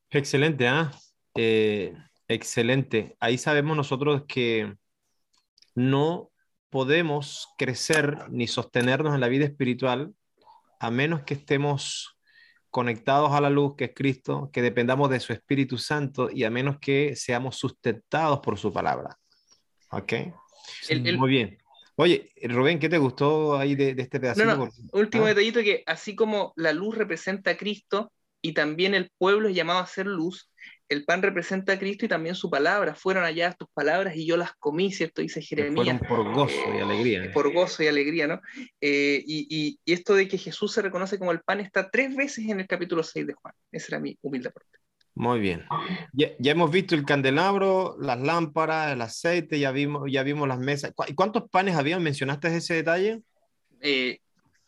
[0.10, 0.91] Excelente, ¿ah?
[1.36, 1.93] ¿eh?
[2.27, 3.15] excelente.
[3.19, 4.75] Ahí sabemos nosotros que
[5.75, 6.32] no
[6.69, 10.13] podemos crecer ni sostenernos en la vida espiritual
[10.82, 12.17] a menos que estemos
[12.72, 16.50] conectados a la luz que es Cristo, que dependamos de su Espíritu Santo y a
[16.50, 19.15] menos que seamos sustentados por su palabra.
[19.91, 20.13] ¿Ok?
[21.17, 21.60] Muy bien.
[21.98, 24.70] Oye, Rubén, ¿qué te gustó ahí de, este pedacito?
[24.94, 25.28] Último ¿Ah?
[25.28, 29.82] detallito que así como la luz representa a Cristo y también el pueblo es llamado
[29.82, 30.51] a ser luz,
[30.91, 32.93] el pan representa a Cristo y también su palabra.
[32.95, 35.21] Fueron allá tus palabras y yo las comí, ¿cierto?
[35.21, 35.99] Dice Jeremías.
[36.06, 37.23] Fueron por gozo y alegría.
[37.23, 38.41] Eh, por gozo y alegría, ¿no?
[38.82, 42.60] Eh, y, esto de que Jesús se reconoce como el pan está tres veces en
[42.60, 43.54] el capítulo 6 de Juan.
[43.71, 44.80] Ese era mi humilde aporte.
[45.15, 45.65] Muy bien.
[46.12, 50.93] Ya, hemos visto el candelabro, las lámparas, el aceite, ya vimos, ya vimos las mesas.
[51.08, 52.04] ¿Y cuántos panes habían?
[52.04, 53.21] ¿Mencionaste ese detalle?
[53.80, 54.19] Eh,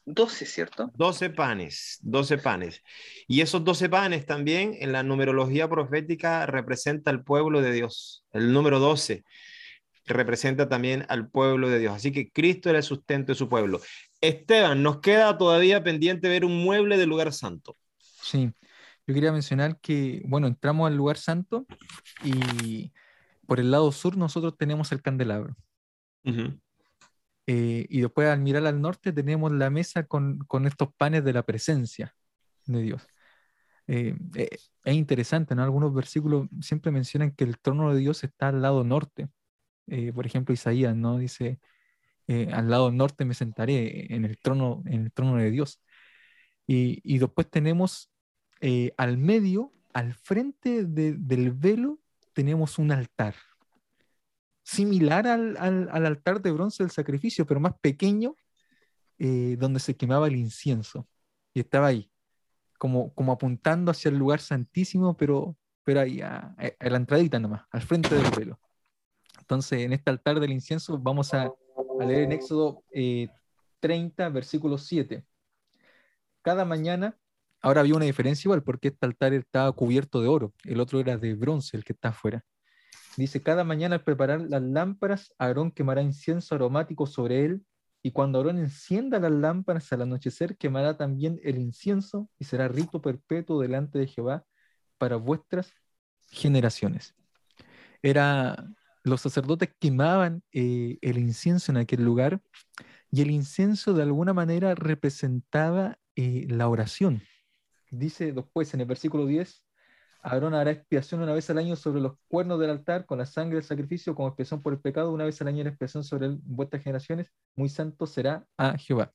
[0.05, 0.91] 12, ¿cierto?
[0.95, 2.81] 12 panes, 12 panes.
[3.27, 8.25] Y esos 12 panes también en la numerología profética representa al pueblo de Dios.
[8.31, 9.23] El número 12
[10.05, 11.95] representa también al pueblo de Dios.
[11.95, 13.79] Así que Cristo era el sustento de su pueblo.
[14.21, 17.77] Esteban, nos queda todavía pendiente ver un mueble del lugar santo.
[17.97, 18.51] Sí,
[19.07, 21.65] yo quería mencionar que, bueno, entramos al lugar santo
[22.23, 22.91] y
[23.45, 25.55] por el lado sur nosotros tenemos el candelabro.
[27.45, 31.33] Eh, y después al mirar al norte tenemos la mesa con, con estos panes de
[31.33, 32.15] la presencia
[32.65, 33.07] de Dios.
[33.87, 34.49] Eh, eh,
[34.85, 35.63] es interesante, ¿no?
[35.63, 39.29] Algunos versículos siempre mencionan que el trono de Dios está al lado norte.
[40.15, 41.17] por ejemplo, Isaías, ¿no?
[41.17, 41.59] Dice,
[42.53, 45.81] al lado norte me sentaré en el trono, en el trono de Dios.
[46.67, 48.09] Y, y después tenemos
[48.97, 51.99] al medio, al frente del velo,
[52.33, 53.35] tenemos un altar
[54.63, 58.35] similar al, altar de bronce del sacrificio, pero más pequeño,
[59.19, 61.07] eh, donde se quemaba el incienso.
[61.53, 62.09] Y estaba ahí,
[62.79, 67.81] como, como apuntando hacia el lugar santísimo, pero, pero ahí, a, la entradita nomás, al
[67.81, 68.59] frente del velo.
[69.39, 71.51] Entonces, en este altar del incienso vamos a,
[71.99, 72.83] leer en Éxodo
[73.79, 75.25] 30, eh, versículo 7.
[76.41, 77.17] Cada mañana,
[77.61, 81.17] ahora había una diferencia igual, porque este altar estaba cubierto de oro, el otro era
[81.17, 82.43] de bronce, el que está afuera.
[83.17, 87.65] Dice, cada mañana al preparar las lámparas, Aarón quemará incienso aromático sobre él,
[88.01, 93.01] y cuando Aarón encienda las lámparas al anochecer, quemará también el incienso, y será rito
[93.01, 94.45] perpetuo delante de Jehová
[94.97, 95.71] para vuestras
[96.31, 97.13] generaciones.
[98.01, 98.67] Era,
[99.03, 102.41] los sacerdotes quemaban eh, el incienso en aquel lugar,
[103.11, 107.21] y el incienso de alguna manera representaba eh, la oración.
[107.91, 109.62] Dice después en el versículo 10,
[110.23, 113.55] Aarón hará expiación una vez al año sobre los cuernos del altar con la sangre
[113.55, 116.81] del sacrificio como expiación por el pecado, una vez al año en expiación sobre vuestras
[116.81, 119.11] generaciones, muy santo será a Jehová.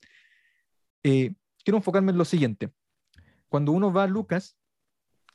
[1.02, 2.72] Eh, quiero enfocarme en lo siguiente.
[3.48, 4.58] Cuando uno va a Lucas,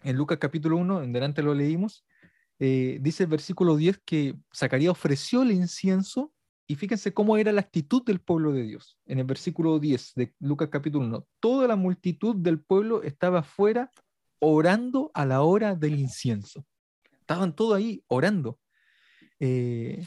[0.04, 2.06] en Lucas capítulo 1, en delante lo leímos,
[2.60, 6.32] eh, dice el versículo 10 que Zacarías ofreció el incienso
[6.68, 9.00] y fíjense cómo era la actitud del pueblo de Dios.
[9.08, 13.90] En el versículo 10 de Lucas capítulo 1, toda la multitud del pueblo estaba fuera
[14.44, 16.66] orando a la hora del incienso.
[17.22, 18.60] Estaban todos ahí orando.
[19.40, 20.06] Eh,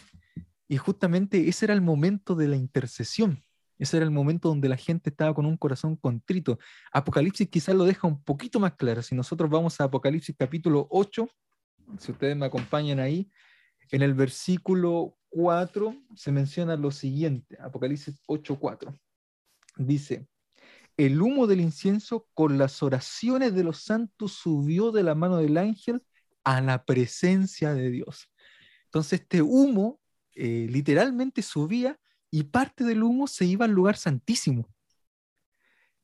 [0.69, 3.43] y justamente ese era el momento de la intercesión.
[3.79, 6.59] Ese era el momento donde la gente estaba con un corazón contrito.
[6.93, 9.03] Apocalipsis quizás lo deja un poquito más claro.
[9.03, 11.29] Si nosotros vamos a Apocalipsis capítulo 8,
[11.99, 13.31] si ustedes me acompañan ahí,
[13.91, 18.95] en el versículo 4 se menciona lo siguiente, Apocalipsis 8, 4.
[19.77, 20.27] Dice,
[20.97, 25.59] el humo del incienso con las oraciones de los santos subió de la mano del
[25.59, 26.03] ángel
[26.45, 28.31] a la presencia de Dios.
[28.87, 30.01] Entonces este humo
[30.35, 31.99] eh, literalmente subía
[32.31, 34.69] y parte del humo se iba al lugar santísimo,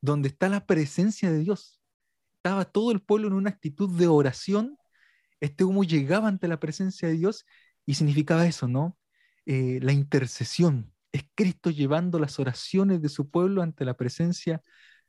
[0.00, 1.80] donde está la presencia de Dios.
[2.36, 4.76] Estaba todo el pueblo en una actitud de oración.
[5.40, 7.46] Este humo llegaba ante la presencia de Dios
[7.86, 8.98] y significaba eso, ¿no?
[9.46, 10.92] Eh, la intercesión.
[11.12, 14.62] Es Cristo llevando las oraciones de su pueblo ante la presencia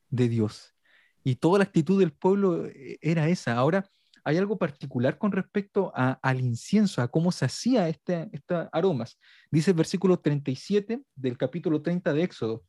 [0.10, 0.76] de Dios.
[1.24, 3.54] Y toda la actitud del pueblo eh, era esa.
[3.54, 3.90] Ahora,
[4.26, 9.20] hay algo particular con respecto al incienso, a cómo se hacía este, estas aromas.
[9.52, 12.64] Dice el versículo 37 del capítulo 30 de Éxodo,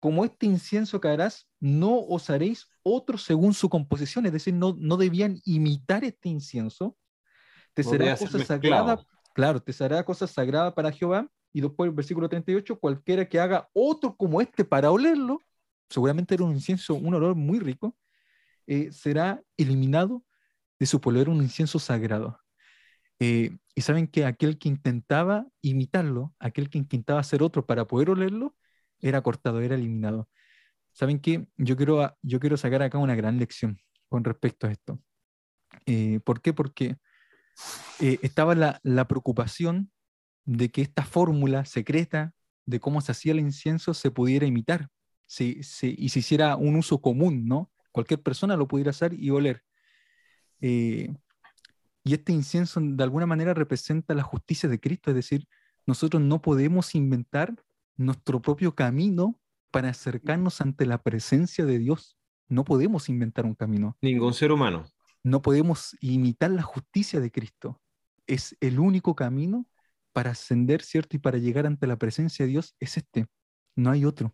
[0.00, 4.76] como este incienso que harás, no os haréis otro según su composición, es decir, no,
[4.78, 6.96] no debían imitar este incienso,
[7.72, 8.98] te será cosa sagrada,
[9.32, 13.68] claro, te será cosa sagrada para Jehová, y después el versículo 38, cualquiera que haga
[13.72, 15.40] otro como este para olerlo,
[15.88, 17.96] seguramente era un incienso, un olor muy rico,
[18.66, 20.24] eh, será eliminado
[20.78, 22.38] de su pueblo, era un incienso sagrado.
[23.20, 28.10] Eh, y saben que aquel que intentaba imitarlo, aquel que intentaba hacer otro para poder
[28.10, 28.56] olerlo,
[29.00, 30.28] era cortado, era eliminado.
[30.92, 31.46] ¿Saben qué?
[31.56, 35.00] Yo quiero, yo quiero sacar acá una gran lección con respecto a esto.
[35.86, 36.52] Eh, ¿Por qué?
[36.52, 36.96] Porque
[38.00, 39.90] eh, estaba la, la, preocupación
[40.44, 42.34] de que esta fórmula secreta
[42.66, 44.88] de cómo se hacía el incienso se pudiera imitar
[45.26, 47.70] se, y se hiciera un uso común, ¿no?
[47.90, 49.62] Cualquier persona lo pudiera hacer y oler.
[50.60, 51.14] Eh,
[52.04, 55.46] y este incienso de alguna manera representa la justicia de Cristo, es decir,
[55.86, 57.54] nosotros no podemos inventar
[57.96, 62.18] nuestro propio camino para acercarnos ante la presencia de Dios.
[62.48, 63.96] No podemos inventar un camino.
[64.02, 64.84] Ningún ser humano.
[65.22, 67.80] No podemos imitar la justicia de Cristo.
[68.26, 69.66] Es el único camino
[70.12, 71.16] para ascender, ¿cierto?
[71.16, 73.26] Y para llegar ante la presencia de Dios es este.
[73.74, 74.32] No hay otro.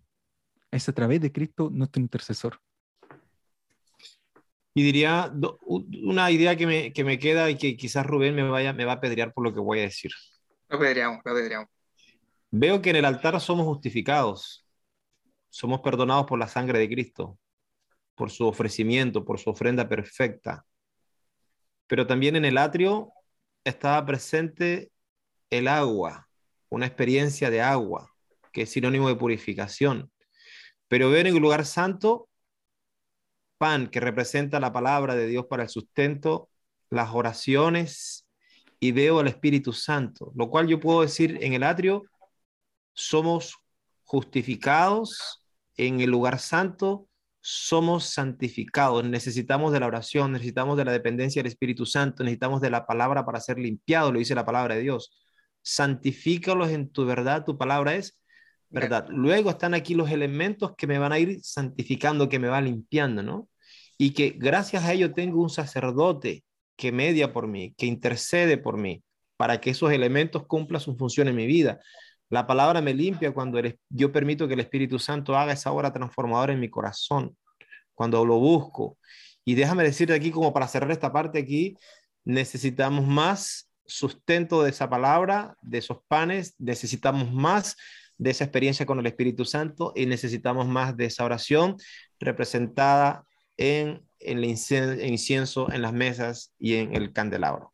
[0.70, 2.60] Es a través de Cristo nuestro intercesor.
[4.74, 5.32] Y diría
[5.66, 8.92] una idea que me, que me, queda y que quizás Rubén me, vaya, me va
[8.92, 10.12] a pedrear por lo que voy a decir.
[10.68, 11.68] Lo pedreamos, lo pedreamos.
[12.50, 14.66] Veo que en el altar somos justificados,
[15.48, 17.38] somos perdonados por la sangre de Cristo,
[18.14, 20.64] por su ofrecimiento, por su ofrenda perfecta.
[21.86, 23.12] Pero también en el atrio
[23.64, 24.92] estaba presente
[25.50, 26.28] el agua,
[26.68, 28.12] una experiencia de agua,
[28.52, 30.10] que es sinónimo de purificación.
[30.88, 32.28] Pero ver en el lugar santo
[33.58, 36.48] pan que representa la palabra de Dios para el sustento,
[36.90, 38.26] las oraciones
[38.80, 42.04] y veo al Espíritu Santo, lo cual yo puedo decir en el atrio
[42.94, 43.56] somos
[44.04, 45.44] justificados
[45.76, 47.08] en el lugar santo,
[47.40, 52.70] somos santificados, necesitamos de la oración, necesitamos de la dependencia del Espíritu Santo, necesitamos de
[52.70, 55.12] la palabra para ser limpiados, lo dice la palabra de Dios.
[55.70, 58.18] Santifícalos en tu verdad, tu palabra es
[58.70, 59.06] verdad.
[59.10, 63.22] Luego están aquí los elementos que me van a ir santificando, que me va limpiando,
[63.22, 63.50] ¿no?
[63.98, 66.42] Y que gracias a ello tengo un sacerdote
[66.74, 69.02] que media por mí, que intercede por mí,
[69.36, 71.80] para que esos elementos cumplan su función en mi vida.
[72.30, 76.54] La palabra me limpia cuando yo permito que el Espíritu Santo haga esa obra transformadora
[76.54, 77.36] en mi corazón,
[77.92, 78.96] cuando lo busco.
[79.44, 81.76] Y déjame decirte aquí, como para cerrar esta parte aquí,
[82.24, 87.76] necesitamos más sustento de esa palabra, de esos panes, necesitamos más
[88.18, 91.76] de esa experiencia con el Espíritu Santo y necesitamos más de esa oración
[92.20, 93.24] representada
[93.56, 97.72] en, el incienso, en las mesas y en el candelabro.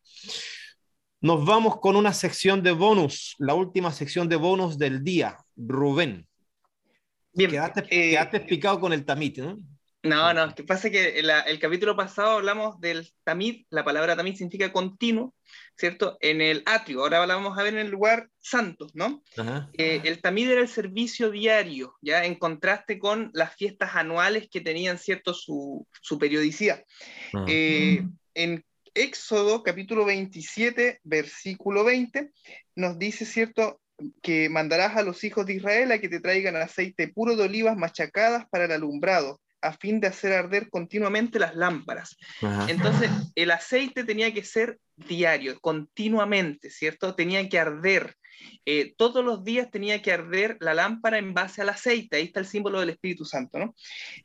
[1.20, 5.38] Nos vamos con una sección de bonus, la última sección de bonus del día.
[5.56, 6.26] Rubén.
[7.32, 7.50] Bien.
[7.50, 9.58] Quedaste, eh, explicado con el tamit, ¿no?
[10.04, 14.70] No, no, que pasa que el capítulo pasado hablamos del tamid, la palabra tamid significa
[14.70, 15.34] continuo,
[15.78, 16.18] ¿cierto?
[16.20, 19.22] En el atrio, ahora vamos a ver en el lugar santo, ¿no?
[19.78, 24.60] Eh, el tamid era el servicio diario, ya en contraste con las fiestas anuales que
[24.60, 25.32] tenían, ¿cierto?
[25.32, 26.84] Su, su periodicidad.
[27.48, 28.62] Eh, en
[28.92, 32.30] Éxodo capítulo 27, versículo 20,
[32.76, 33.80] nos dice, ¿cierto?
[34.22, 37.76] que mandarás a los hijos de Israel a que te traigan aceite puro de olivas
[37.76, 42.16] machacadas para el alumbrado, a fin de hacer arder continuamente las lámparas.
[42.68, 47.14] Entonces, el aceite tenía que ser diario, continuamente, ¿cierto?
[47.14, 48.14] Tenía que arder.
[48.66, 52.16] Eh, todos los días tenía que arder la lámpara en base al aceite.
[52.16, 53.74] Ahí está el símbolo del Espíritu Santo, ¿no?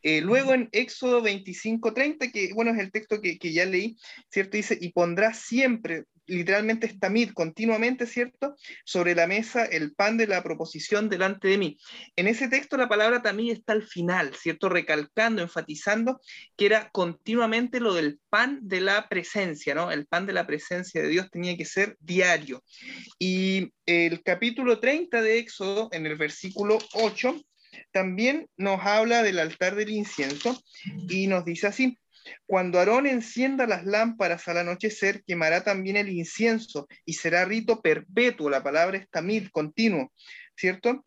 [0.04, 3.96] Eh, luego en Éxodo 25:30, que bueno, es el texto que, que, ya leí,
[4.30, 4.58] ¿cierto?
[4.58, 8.56] Dice, y pondrás siempre literalmente es tamid, continuamente, ¿cierto?
[8.86, 11.78] Sobre la mesa el pan de la proposición delante de mí.
[12.16, 14.70] En ese texto la palabra tamid está al final, ¿cierto?
[14.70, 16.22] Recalcando, enfatizando
[16.56, 19.92] que era continuamente lo del pan de la presencia, ¿no?
[19.92, 22.64] El pan de la presencia de Dios tenía que ser diario.
[23.18, 27.42] Y el capítulo 30 de Éxodo, en el versículo 8,
[27.92, 30.62] también nos habla del altar del incienso
[31.08, 31.98] y nos dice así,
[32.46, 38.50] cuando Aarón encienda las lámparas al anochecer, quemará también el incienso y será rito perpetuo,
[38.50, 40.12] la palabra es tamid, continuo,
[40.56, 41.04] ¿cierto?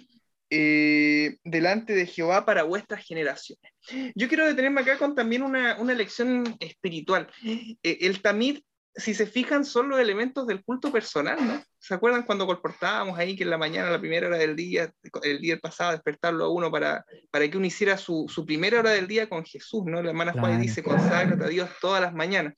[0.51, 3.73] Eh, delante de Jehová para vuestras generaciones.
[4.14, 7.29] Yo quiero detenerme acá con también una, una lección espiritual.
[7.43, 8.61] Eh, el tamid
[8.95, 11.62] si se fijan, son los elementos del culto personal, ¿no?
[11.83, 15.41] ¿Se acuerdan cuando colportábamos ahí que en la mañana, la primera hora del día, el
[15.41, 19.09] día pasado, despertarlo a uno para, para que uno hiciera su, su primera hora del
[19.09, 20.01] día con Jesús, ¿no?
[20.01, 22.55] La hermana Juan dice, conságrate a Dios todas las mañanas.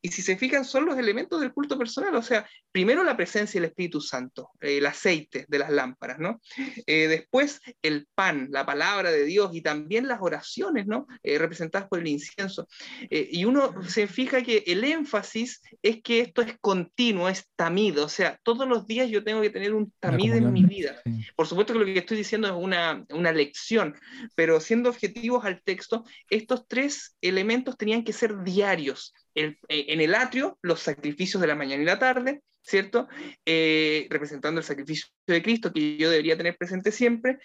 [0.00, 3.60] Y si se fijan, son los elementos del culto personal, o sea, primero la presencia
[3.60, 6.40] del Espíritu Santo, el aceite de las lámparas, ¿no?
[6.86, 11.06] Eh, después el pan, la palabra de Dios y también las oraciones, ¿no?
[11.22, 12.66] Eh, representadas por el incienso.
[13.10, 18.06] Eh, y uno se fija que el énfasis es que esto es continuo, es tamido,
[18.06, 21.02] o sea, todos los días yo tengo que tener un tamid en mi vida.
[21.36, 23.94] Por supuesto que lo que estoy diciendo es una, una lección,
[24.34, 29.14] pero siendo objetivos al texto, estos tres elementos tenían que ser diarios.
[29.38, 33.06] Eh, en el atrio los sacrificios de la mañana y la tarde, ¿cierto?
[33.46, 37.38] Eh, representando el sacrificio de Cristo que yo debería tener presente siempre,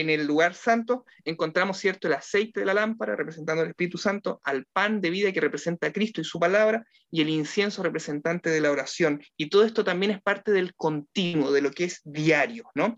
[0.00, 4.40] en el lugar santo encontramos, ¿cierto?, el aceite de la lámpara representando el Espíritu Santo,
[4.44, 8.50] al pan de vida que representa a Cristo y su palabra, y el incienso representante
[8.50, 9.22] de la oración.
[9.36, 12.94] Y todo esto también es parte del continuo, de lo que es diario, ¿no?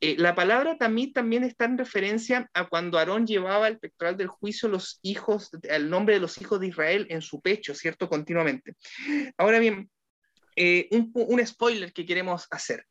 [0.00, 4.28] Eh, la palabra también, también está en referencia a cuando Aarón llevaba el pectoral del
[4.28, 8.74] juicio los hijos, el nombre de los hijos de Israel en su pecho, ¿cierto?, continuamente.
[9.38, 9.90] Ahora bien,
[10.56, 12.86] eh, un, spoiler que queremos hacer.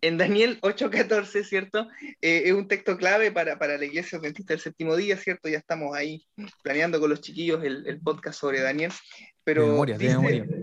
[0.00, 1.88] En Daniel 8:14, ¿cierto?
[2.20, 5.48] Eh, es un texto clave para, para, la iglesia adventista del séptimo día, ¿cierto?
[5.48, 6.26] Ya estamos ahí
[6.62, 8.92] planeando con los chiquillos el, podcast sobre Daniel.
[9.44, 10.46] Pero de memoria, de memoria.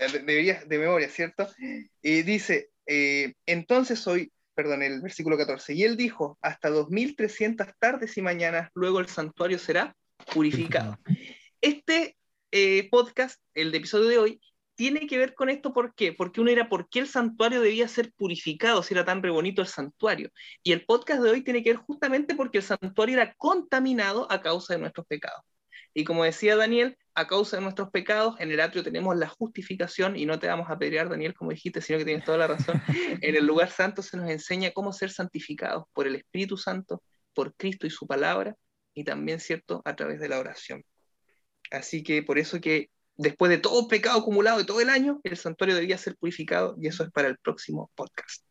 [0.00, 1.48] Eh, de memoria, ¿cierto?
[2.00, 8.70] Dice, entonces hoy, perdón, el versículo 14, y él dijo, hasta 2300 tardes y mañanas,
[8.74, 9.96] luego el santuario será
[10.32, 11.00] purificado.
[11.60, 12.16] Este
[12.92, 14.40] podcast, el de episodio de hoy,
[14.78, 16.12] tiene que ver con esto, ¿por qué?
[16.12, 19.60] Porque uno era, ¿por qué el santuario debía ser purificado si era tan re bonito
[19.60, 20.30] el santuario?
[20.62, 24.40] Y el podcast de hoy tiene que ver justamente porque el santuario era contaminado a
[24.40, 25.42] causa de nuestros pecados.
[25.94, 30.14] Y como decía Daniel, a causa de nuestros pecados, en el atrio tenemos la justificación,
[30.14, 32.80] y no te vamos a pelear, Daniel, como dijiste, sino que tienes toda la razón.
[33.20, 37.02] en el lugar santo se nos enseña cómo ser santificados por el Espíritu Santo,
[37.34, 38.54] por Cristo y su palabra,
[38.94, 40.84] y también, ¿cierto?, a través de la oración.
[41.72, 45.36] Así que por eso que después de todo pecado acumulado de todo el año, el
[45.36, 48.44] santuario debería ser purificado y eso es para el próximo podcast.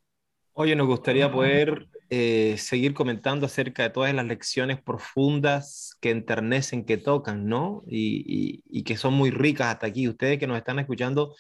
[0.53, 6.83] Oye, nos gustaría poder eh, seguir comentando acerca de todas las lecciones profundas que enternecen,
[6.83, 7.83] que tocan, ¿no?
[7.87, 10.07] Y, que son muy ricas hasta aquí.
[10.07, 11.35] Ustedes que nos están escuchando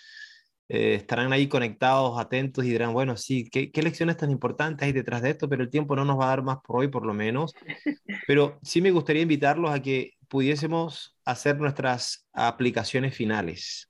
[0.69, 4.91] eh, estarán ahí conectados, atentos y dirán, bueno, sí, ¿qué, ¿qué, lecciones tan importantes hay
[4.91, 5.49] detrás de esto?
[5.49, 7.55] Pero el tiempo no nos va a dar más por hoy, por lo menos.
[8.27, 13.89] Pero sí me gustaría invitarlos a que pudiésemos hacer nuestras aplicaciones finales.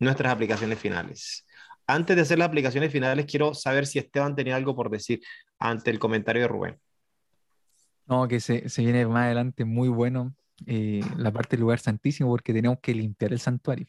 [0.00, 1.46] Nuestras aplicaciones finales.
[1.86, 5.20] Antes de hacer las aplicaciones finales, quiero saber si Esteban tenía algo por decir
[5.58, 6.80] ante el comentario de Rubén.
[8.06, 10.34] No, que se, se viene más adelante muy bueno
[10.66, 13.86] eh, la parte del lugar santísimo porque tenemos que limpiar el santuario.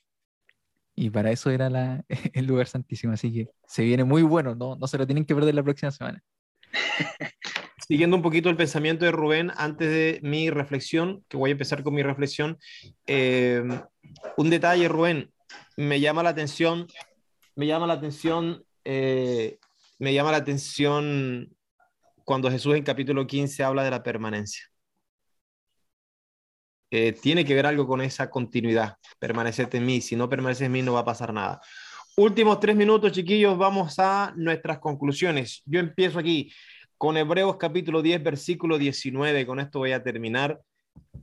[0.95, 3.13] Y para eso era la, el lugar santísimo.
[3.13, 5.91] Así que se viene muy bueno, no, no se lo tienen que perder la próxima
[5.91, 6.23] semana.
[7.87, 11.83] Siguiendo un poquito el pensamiento de Rubén, antes de mi reflexión, que voy a empezar
[11.83, 12.57] con mi reflexión,
[13.07, 13.61] eh,
[14.37, 15.33] un detalle, Rubén,
[15.75, 16.87] me llama la atención,
[17.55, 19.59] me llama la atención, eh,
[19.99, 21.53] me llama la atención
[22.23, 24.63] cuando Jesús en capítulo 15 habla de la permanencia.
[27.21, 30.83] Tiene que ver algo con esa continuidad, permanecerte en mí, si no permaneces en mí
[30.83, 31.59] no va a pasar nada.
[32.15, 35.63] Últimos tres minutos, chiquillos, vamos a nuestras conclusiones.
[35.65, 36.53] Yo empiezo aquí
[37.03, 39.45] con Hebreos capítulo 10, versículo 19.
[39.45, 40.61] Con esto voy a terminar.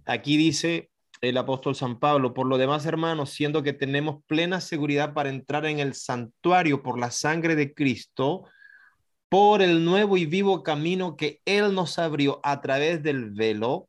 [0.05, 0.91] Aquí dice
[1.23, 5.65] el apóstol San Pablo, por lo demás, hermanos, siendo que tenemos plena seguridad para entrar
[5.65, 8.45] en el santuario por la sangre de Cristo,
[9.31, 13.89] por el nuevo y vivo camino que Él nos abrió a través del velo.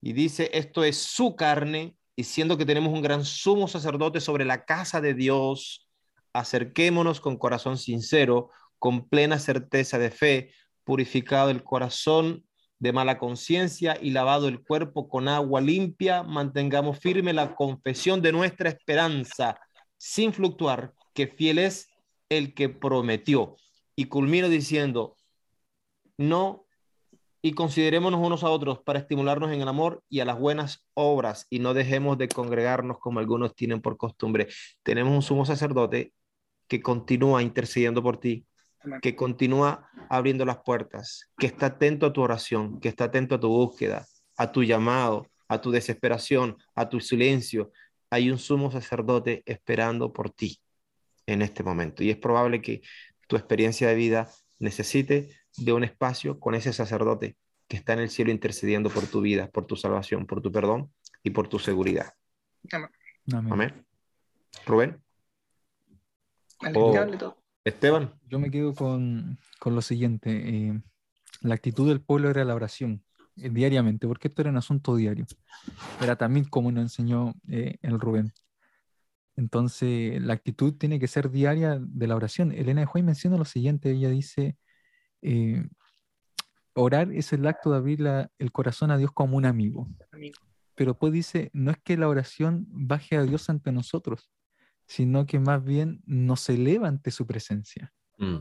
[0.00, 4.46] Y dice, esto es su carne, y siendo que tenemos un gran sumo sacerdote sobre
[4.46, 5.90] la casa de Dios,
[6.32, 10.52] acerquémonos con corazón sincero, con plena certeza de fe,
[10.86, 12.46] purificado el corazón
[12.78, 18.32] de mala conciencia y lavado el cuerpo con agua limpia, mantengamos firme la confesión de
[18.32, 19.58] nuestra esperanza,
[19.98, 21.88] sin fluctuar, que fiel es
[22.28, 23.56] el que prometió.
[23.96, 25.16] Y culmino diciendo,
[26.16, 26.66] no,
[27.42, 31.46] y considerémonos unos a otros para estimularnos en el amor y a las buenas obras,
[31.50, 34.48] y no dejemos de congregarnos como algunos tienen por costumbre.
[34.84, 36.12] Tenemos un sumo sacerdote
[36.68, 38.46] que continúa intercediendo por ti,
[39.02, 43.40] que continúa abriendo las puertas, que está atento a tu oración, que está atento a
[43.40, 44.06] tu búsqueda,
[44.36, 47.72] a tu llamado, a tu desesperación, a tu silencio.
[48.10, 50.60] Hay un sumo sacerdote esperando por ti
[51.26, 52.02] en este momento.
[52.02, 52.82] Y es probable que
[53.26, 57.36] tu experiencia de vida necesite de un espacio con ese sacerdote
[57.68, 60.92] que está en el cielo intercediendo por tu vida, por tu salvación, por tu perdón
[61.22, 62.12] y por tu seguridad.
[63.32, 63.84] Amén.
[64.64, 65.02] Rubén.
[67.66, 68.14] Esteban.
[68.28, 70.30] Yo me quedo con, lo siguiente.
[70.30, 70.82] Eh,
[71.40, 73.02] la actitud del pueblo era la oración
[73.34, 75.26] eh, diariamente, porque esto era un asunto diario.
[76.00, 78.32] Era también como nos enseñó eh, el Rubén.
[79.34, 82.52] Entonces, la actitud tiene que ser diaria de la oración.
[82.52, 84.56] Elena de Juan menciona lo siguiente, ella dice,
[86.72, 88.00] orar es el acto de abrir
[88.38, 89.88] el corazón a Dios como un amigo.
[90.76, 94.30] Pero pues dice, no es que la oración baje a Dios ante nosotros,
[94.86, 97.92] sino que más bien nos eleva ante su presencia.
[98.18, 98.36] Mm.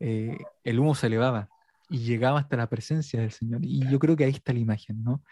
[0.00, 1.48] Eh, el humo se elevaba
[1.88, 3.60] y llegaba hasta la presencia del Señor.
[3.64, 5.22] Y yo creo que ahí está la imagen, ¿no?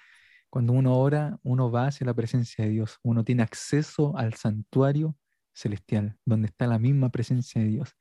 [0.51, 5.17] Cuando uno ora, uno va hacia la presencia de Dios, uno tiene acceso al santuario
[5.53, 7.95] celestial, donde está la misma presencia de Dios.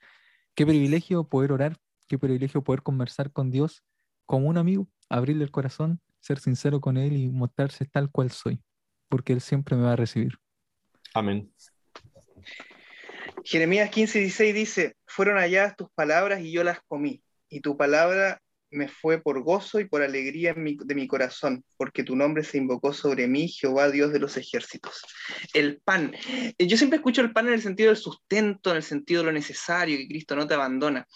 [0.53, 1.77] Qué privilegio poder orar,
[2.07, 3.83] qué privilegio poder conversar con Dios
[4.25, 8.61] como un amigo, abrirle el corazón, ser sincero con Él y mostrarse tal cual soy,
[9.09, 10.37] porque Él siempre me va a recibir.
[11.13, 11.51] Amén.
[13.45, 18.41] Jeremías 15, 16 dice, fueron allá tus palabras y yo las comí, y tu palabra
[18.71, 22.91] me fue por gozo y por alegría de mi corazón, porque tu nombre se invocó
[22.91, 25.01] sobre mí, Jehová Dios de los ejércitos.
[25.53, 26.15] El pan.
[26.57, 29.27] Eh, yo siempre escucho el pan en el sentido del sustento, en el sentido de
[29.27, 31.07] lo necesario, que Cristo no te abandona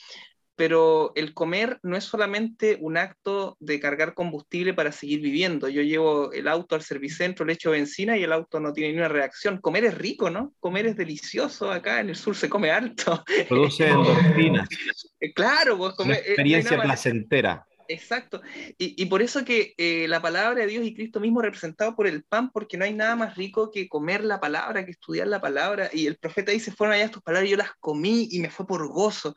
[0.59, 5.69] pero el comer no es solamente un acto de cargar combustible para seguir viviendo.
[5.69, 8.97] Yo llevo el auto al servicentro, le echo benzina y el auto no tiene ni
[8.97, 9.59] una reacción.
[9.61, 10.53] Comer es rico, ¿no?
[10.59, 11.71] Comer es delicioso.
[11.71, 13.23] Acá en el sur se come alto.
[13.47, 14.67] Produce endorfinas.
[15.33, 16.17] claro, pues comer.
[16.17, 17.65] Una experiencia placentera.
[17.89, 18.43] Exacto.
[18.77, 22.23] Y, por eso que eh, la palabra de Dios y Cristo mismo representado por el
[22.23, 25.89] pan, porque no hay nada más rico que comer la palabra, que estudiar la palabra.
[25.91, 28.67] Y el profeta dice, fueron allá tus palabras, y yo las comí y me fue
[28.67, 29.35] por gozo.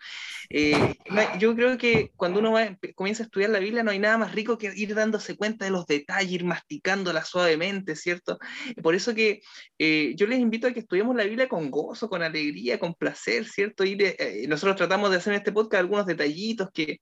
[0.51, 0.97] Eh,
[1.39, 2.55] yo creo que cuando uno
[2.95, 5.71] comienza a estudiar la Biblia, no hay nada más rico que ir dándose cuenta de
[5.71, 8.39] los detalles, ir masticándola suavemente, ¿cierto?
[8.83, 9.41] Por eso que
[9.79, 13.47] eh, yo les invito a que estudiemos la Biblia con gozo, con alegría, con placer,
[13.47, 13.83] ¿cierto?
[13.83, 14.15] Ir,
[14.47, 17.01] nosotros tratamos de hacer en este podcast algunos detallitos que,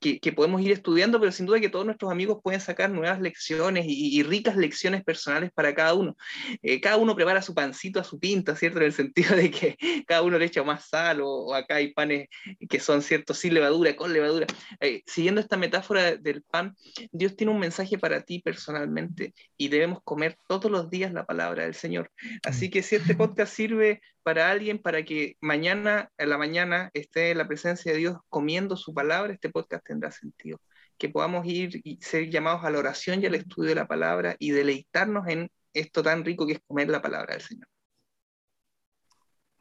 [0.00, 2.90] que, que podemos ir estudiando estudiando, pero sin duda que todos nuestros amigos pueden sacar
[2.90, 6.16] nuevas lecciones y, ricas lecciones personales para cada uno.
[6.62, 8.78] Eh, cada uno prepara su pancito a su pinta, ¿cierto?
[8.78, 9.76] En el sentido de que
[10.06, 12.28] cada uno le echa más sal o, acá hay panes
[12.68, 13.34] que son, ¿cierto?
[13.34, 14.46] Sin levadura, con levadura.
[14.80, 16.74] Eh, siguiendo esta metáfora del pan,
[17.12, 21.64] Dios tiene un mensaje para ti personalmente y debemos comer todos los días la palabra
[21.64, 22.10] del Señor.
[22.44, 27.30] Así que si este podcast sirve para alguien para que mañana, en la mañana, esté
[27.30, 30.60] en la presencia de Dios comiendo su palabra, este podcast tendrá sentido
[30.98, 34.36] que podamos ir y ser llamados a la oración y al estudio de la palabra
[34.38, 37.68] y deleitarnos en esto tan rico que es comer la palabra del Señor.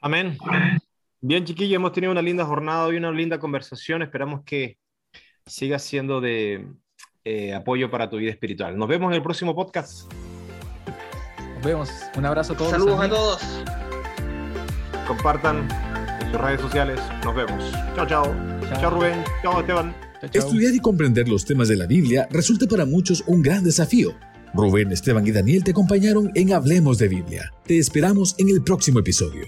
[0.01, 0.37] Amén.
[1.19, 4.01] Bien, chiquillos, hemos tenido una linda jornada y una linda conversación.
[4.01, 4.77] Esperamos que
[5.45, 6.67] siga siendo de
[7.23, 8.77] eh, apoyo para tu vida espiritual.
[8.77, 10.11] Nos vemos en el próximo podcast.
[11.55, 11.89] Nos vemos.
[12.15, 12.71] Un abrazo a todos.
[12.71, 13.63] Saludos a todos.
[15.07, 15.67] Compartan
[16.21, 17.01] en sus redes sociales.
[17.23, 17.71] Nos vemos.
[17.95, 18.23] Chao, chao.
[18.69, 19.23] Chao, chao Rubén.
[19.41, 20.06] Chao, Esteban.
[20.33, 24.15] Estudiar y comprender los temas de la Biblia resulta para muchos un gran desafío.
[24.53, 27.51] Rubén, Esteban y Daniel te acompañaron en Hablemos de Biblia.
[27.65, 29.45] Te esperamos en el próximo episodio.